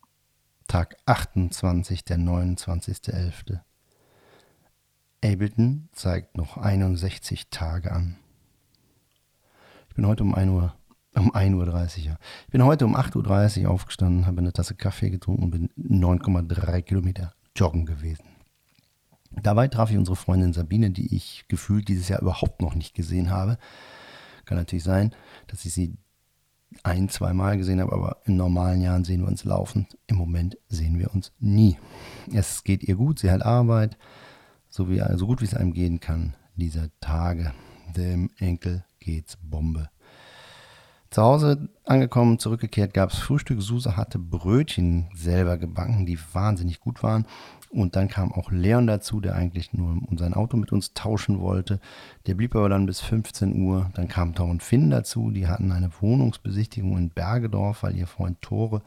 Tag 0.67 0.97
28, 1.07 2.05
der 2.05 2.19
29.11. 2.19 3.61
Ableton 5.25 5.89
zeigt 5.93 6.37
noch 6.37 6.57
61 6.57 7.51
Tage 7.51 7.93
an. 7.93 8.17
Ich 9.89 9.95
bin 9.95 10.07
heute 10.07 10.25
um 10.25 10.35
1 10.35 10.51
Uhr, 10.51 10.75
um 11.15 11.33
1.30 11.33 11.55
Uhr, 11.55 12.05
ja. 12.05 12.19
Ich 12.47 12.51
bin 12.51 12.65
heute 12.65 12.85
um 12.85 12.97
8.30 12.97 13.65
Uhr 13.65 13.71
aufgestanden, 13.71 14.27
habe 14.27 14.39
eine 14.39 14.53
Tasse 14.53 14.75
Kaffee 14.75 15.11
getrunken 15.11 15.45
und 15.45 15.51
bin 15.51 15.69
9,3 15.79 16.83
Kilometer 16.83 17.33
joggen 17.55 17.87
gewesen. 17.87 18.28
Dabei 19.43 19.69
traf 19.69 19.91
ich 19.91 19.97
unsere 19.97 20.17
Freundin 20.17 20.53
Sabine, 20.53 20.91
die 20.91 21.15
ich 21.15 21.45
gefühlt 21.49 21.89
dieses 21.89 22.09
Jahr 22.09 22.23
überhaupt 22.23 22.63
noch 22.63 22.75
nicht 22.75 22.95
gesehen 22.95 23.31
habe. 23.31 23.59
Kann 24.45 24.59
natürlich 24.59 24.85
sein, 24.85 25.15
dass 25.47 25.65
ich 25.65 25.73
sie 25.73 25.97
ein, 26.83 27.09
zwei 27.09 27.33
Mal 27.33 27.57
gesehen 27.57 27.81
habe, 27.81 27.93
aber 27.93 28.19
in 28.25 28.37
normalen 28.37 28.81
Jahren 28.81 29.05
sehen 29.05 29.23
wir 29.23 29.29
uns 29.29 29.45
laufend. 29.45 29.97
Im 30.07 30.17
Moment 30.17 30.59
sehen 30.69 30.99
wir 30.99 31.15
uns 31.15 31.33
nie. 31.39 31.79
Es 32.33 32.65
geht 32.65 32.83
ihr 32.83 32.97
gut, 32.97 33.19
sie 33.19 33.31
hat 33.31 33.43
Arbeit, 33.43 33.97
so, 34.69 34.91
wie, 34.91 35.03
so 35.17 35.27
gut 35.27 35.41
wie 35.41 35.47
es 35.47 35.55
einem 35.55 35.73
gehen 35.73 36.01
kann, 36.01 36.35
dieser 36.57 36.89
Tage. 37.01 37.53
Dem 37.97 38.31
Enkel 38.39 38.85
geht's 39.01 39.39
Bombe. 39.43 39.89
Zu 41.11 41.23
Hause 41.23 41.71
angekommen, 41.85 42.39
zurückgekehrt, 42.39 42.93
gab 42.93 43.11
es 43.11 43.19
Frühstück. 43.19 43.63
Suse 43.63 43.97
hatte 43.97 44.19
Brötchen 44.19 45.09
selber 45.15 45.57
gebacken, 45.57 46.05
die 46.05 46.19
wahnsinnig 46.35 46.81
gut 46.81 47.03
waren. 47.03 47.27
Und 47.71 47.97
dann 47.97 48.09
kam 48.09 48.33
auch 48.33 48.51
Leon 48.51 48.87
dazu, 48.87 49.21
der 49.21 49.35
eigentlich 49.35 49.73
nur 49.73 49.99
sein 50.17 50.35
Auto 50.35 50.57
mit 50.57 50.73
uns 50.73 50.95
tauschen 50.95 51.41
wollte. 51.41 51.81
Der 52.27 52.35
blieb 52.35 52.57
aber 52.57 52.69
dann 52.69 52.87
bis 52.87 53.01
15 53.01 53.61
Uhr. 53.63 53.91
Dann 53.95 54.09
kam 54.09 54.35
Tom 54.35 54.51
und 54.51 54.63
Finn 54.63 54.91
dazu. 54.91 55.31
Die 55.31 55.47
hatten 55.47 55.71
eine 55.73 55.91
Wohnungsbesichtigung 56.01 56.97
in 56.97 57.11
Bergedorf, 57.11 57.83
weil 57.83 57.97
ihr 57.97 58.07
Freund 58.07 58.41
Tore 58.41 58.83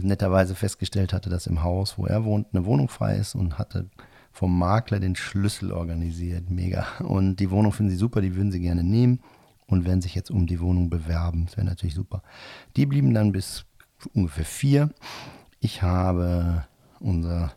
netterweise 0.00 0.54
festgestellt 0.54 1.12
hatte, 1.12 1.28
dass 1.28 1.48
im 1.48 1.62
Haus, 1.62 1.98
wo 1.98 2.06
er 2.06 2.24
wohnt, 2.24 2.48
eine 2.52 2.64
Wohnung 2.64 2.88
frei 2.88 3.16
ist 3.16 3.34
und 3.34 3.58
hatte 3.58 3.86
vom 4.30 4.56
Makler 4.56 5.00
den 5.00 5.16
Schlüssel 5.16 5.72
organisiert. 5.72 6.50
Mega. 6.50 6.86
Und 7.00 7.36
die 7.36 7.50
Wohnung 7.50 7.72
finden 7.72 7.90
sie 7.90 7.96
super, 7.96 8.20
die 8.20 8.36
würden 8.36 8.52
sie 8.52 8.60
gerne 8.60 8.84
nehmen 8.84 9.20
und 9.66 9.84
werden 9.84 10.00
sich 10.00 10.14
jetzt 10.14 10.30
um 10.30 10.46
die 10.46 10.60
Wohnung 10.60 10.88
bewerben. 10.88 11.46
Das 11.46 11.56
wäre 11.56 11.66
natürlich 11.66 11.94
super. 11.94 12.22
Die 12.76 12.86
blieben 12.86 13.12
dann 13.12 13.32
bis 13.32 13.64
ungefähr 14.14 14.44
vier. 14.44 14.90
Ich 15.60 15.82
habe 15.82 16.64
unser 17.00 17.52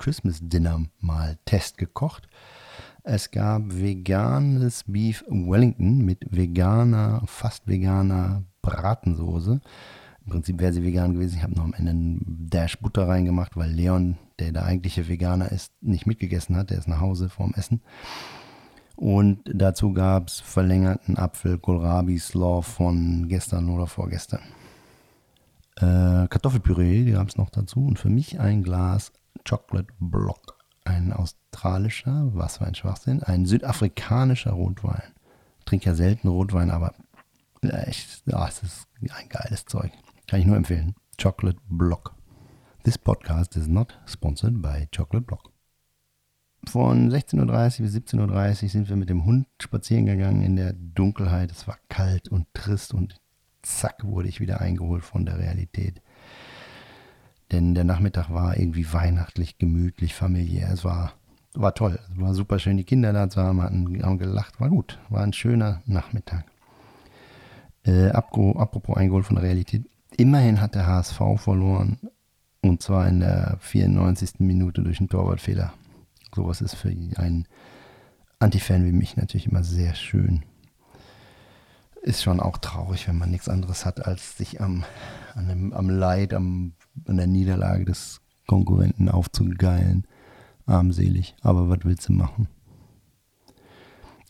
Christmas 0.00 0.40
Dinner 0.42 0.86
mal 0.98 1.38
Test 1.44 1.78
gekocht. 1.78 2.26
Es 3.02 3.30
gab 3.30 3.62
veganes 3.68 4.84
Beef 4.86 5.24
Wellington 5.28 6.04
mit 6.04 6.26
veganer, 6.30 7.22
fast 7.26 7.68
veganer 7.68 8.42
Bratensoße. 8.62 9.60
Im 10.24 10.30
Prinzip 10.32 10.58
wäre 10.58 10.72
sie 10.72 10.82
vegan 10.82 11.14
gewesen. 11.14 11.36
Ich 11.36 11.42
habe 11.42 11.54
noch 11.54 11.64
am 11.64 11.74
Ende 11.74 11.90
einen 11.90 12.48
Dash 12.50 12.78
Butter 12.78 13.08
reingemacht, 13.08 13.56
weil 13.56 13.70
Leon, 13.70 14.16
der 14.38 14.52
der 14.52 14.64
eigentliche 14.64 15.08
Veganer 15.08 15.52
ist, 15.52 15.72
nicht 15.82 16.06
mitgegessen 16.06 16.56
hat. 16.56 16.70
Der 16.70 16.78
ist 16.78 16.88
nach 16.88 17.00
Hause 17.00 17.28
vorm 17.28 17.52
Essen. 17.54 17.80
Und 18.96 19.40
dazu 19.44 19.92
gab 19.92 20.28
es 20.28 20.40
verlängerten 20.40 21.16
Apfel 21.16 21.58
Kohlrabi 21.58 22.18
Slaw 22.18 22.62
von 22.62 23.28
gestern 23.28 23.70
oder 23.70 23.86
vorgestern. 23.86 24.42
Äh, 25.76 26.28
Kartoffelpüree 26.28 27.10
gab 27.12 27.28
es 27.28 27.36
noch 27.38 27.48
dazu 27.48 27.80
und 27.80 27.98
für 27.98 28.10
mich 28.10 28.38
ein 28.40 28.62
Glas 28.62 29.12
Chocolate 29.50 29.92
Block. 29.98 30.58
Ein 30.84 31.12
australischer, 31.12 32.30
was 32.34 32.58
für 32.58 32.66
ein 32.66 32.76
Schwachsinn, 32.76 33.24
ein 33.24 33.46
südafrikanischer 33.46 34.52
Rotwein. 34.52 35.02
Ich 35.58 35.64
trinke 35.64 35.86
ja 35.86 35.96
selten 35.96 36.28
Rotwein, 36.28 36.70
aber 36.70 36.94
echt, 37.60 38.22
ja, 38.26 38.46
es 38.46 38.62
ist 38.62 38.86
ein 39.00 39.28
geiles 39.28 39.64
Zeug. 39.64 39.90
Kann 40.28 40.38
ich 40.38 40.46
nur 40.46 40.56
empfehlen. 40.56 40.94
Chocolate 41.20 41.58
Block. 41.68 42.14
This 42.84 42.96
podcast 42.96 43.56
is 43.56 43.66
not 43.66 43.98
sponsored 44.06 44.62
by 44.62 44.86
Chocolate 44.94 45.26
Block. 45.26 45.50
Von 46.68 47.10
16.30 47.10 47.40
Uhr 47.80 47.86
bis 47.86 47.96
17.30 47.96 48.62
Uhr 48.62 48.68
sind 48.68 48.88
wir 48.88 48.94
mit 48.94 49.10
dem 49.10 49.24
Hund 49.24 49.48
spazieren 49.60 50.06
gegangen 50.06 50.42
in 50.42 50.54
der 50.54 50.74
Dunkelheit. 50.74 51.50
Es 51.50 51.66
war 51.66 51.78
kalt 51.88 52.28
und 52.28 52.46
trist 52.54 52.94
und 52.94 53.20
zack 53.62 54.04
wurde 54.04 54.28
ich 54.28 54.38
wieder 54.38 54.60
eingeholt 54.60 55.04
von 55.04 55.26
der 55.26 55.40
Realität. 55.40 56.00
Denn 57.52 57.74
der 57.74 57.84
Nachmittag 57.84 58.30
war 58.30 58.56
irgendwie 58.56 58.92
weihnachtlich, 58.92 59.58
gemütlich, 59.58 60.14
familiär. 60.14 60.70
Es 60.72 60.84
war, 60.84 61.12
war 61.54 61.74
toll. 61.74 61.98
Es 62.12 62.20
war 62.20 62.34
super 62.34 62.58
schön, 62.58 62.76
die 62.76 62.84
Kinder 62.84 63.12
da 63.12 63.28
zu 63.28 63.42
haben, 63.42 63.60
hatten, 63.60 64.02
haben 64.02 64.18
gelacht. 64.18 64.60
War 64.60 64.68
gut. 64.68 64.98
War 65.08 65.22
ein 65.22 65.32
schöner 65.32 65.82
Nachmittag. 65.86 66.44
Äh, 67.84 68.10
apropos 68.10 68.96
eingeholt 68.96 69.26
von 69.26 69.36
der 69.36 69.44
Realität. 69.44 69.84
Immerhin 70.16 70.60
hat 70.60 70.74
der 70.74 70.86
HSV 70.86 71.20
verloren. 71.36 71.98
Und 72.62 72.82
zwar 72.82 73.08
in 73.08 73.20
der 73.20 73.56
94. 73.60 74.40
Minute 74.40 74.82
durch 74.82 75.00
einen 75.00 75.08
Torwartfehler. 75.08 75.72
Sowas 76.34 76.60
ist 76.60 76.74
für 76.74 76.88
einen 76.88 77.46
Anti-Fan 78.38 78.84
wie 78.84 78.92
mich 78.92 79.16
natürlich 79.16 79.46
immer 79.46 79.64
sehr 79.64 79.94
schön 79.94 80.44
ist 82.02 82.22
schon 82.22 82.40
auch 82.40 82.58
traurig, 82.58 83.08
wenn 83.08 83.18
man 83.18 83.30
nichts 83.30 83.48
anderes 83.48 83.84
hat, 83.84 84.06
als 84.06 84.36
sich 84.36 84.60
am, 84.60 84.84
an 85.34 85.48
dem, 85.48 85.72
am 85.72 85.90
Leid, 85.90 86.32
am, 86.34 86.72
an 87.06 87.16
der 87.16 87.26
Niederlage 87.26 87.84
des 87.84 88.20
Konkurrenten 88.46 89.08
aufzugeilen. 89.08 90.06
Armselig. 90.66 91.34
Aber 91.40 91.68
was 91.68 91.80
willst 91.84 92.08
du 92.08 92.12
machen? 92.12 92.48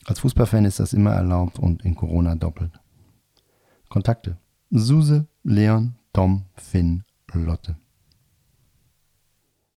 Als 0.07 0.21
Fußballfan 0.21 0.65
ist 0.65 0.81
das 0.81 0.93
immer 0.93 1.13
erlaubt 1.13 1.59
und 1.59 1.85
in 1.85 1.95
Corona 1.95 2.35
doppelt. 2.35 2.73
Kontakte. 3.89 4.39
Suse, 4.71 5.27
Leon, 5.43 5.97
Tom, 6.13 6.45
Finn, 6.55 7.05
Lotte. 7.33 7.77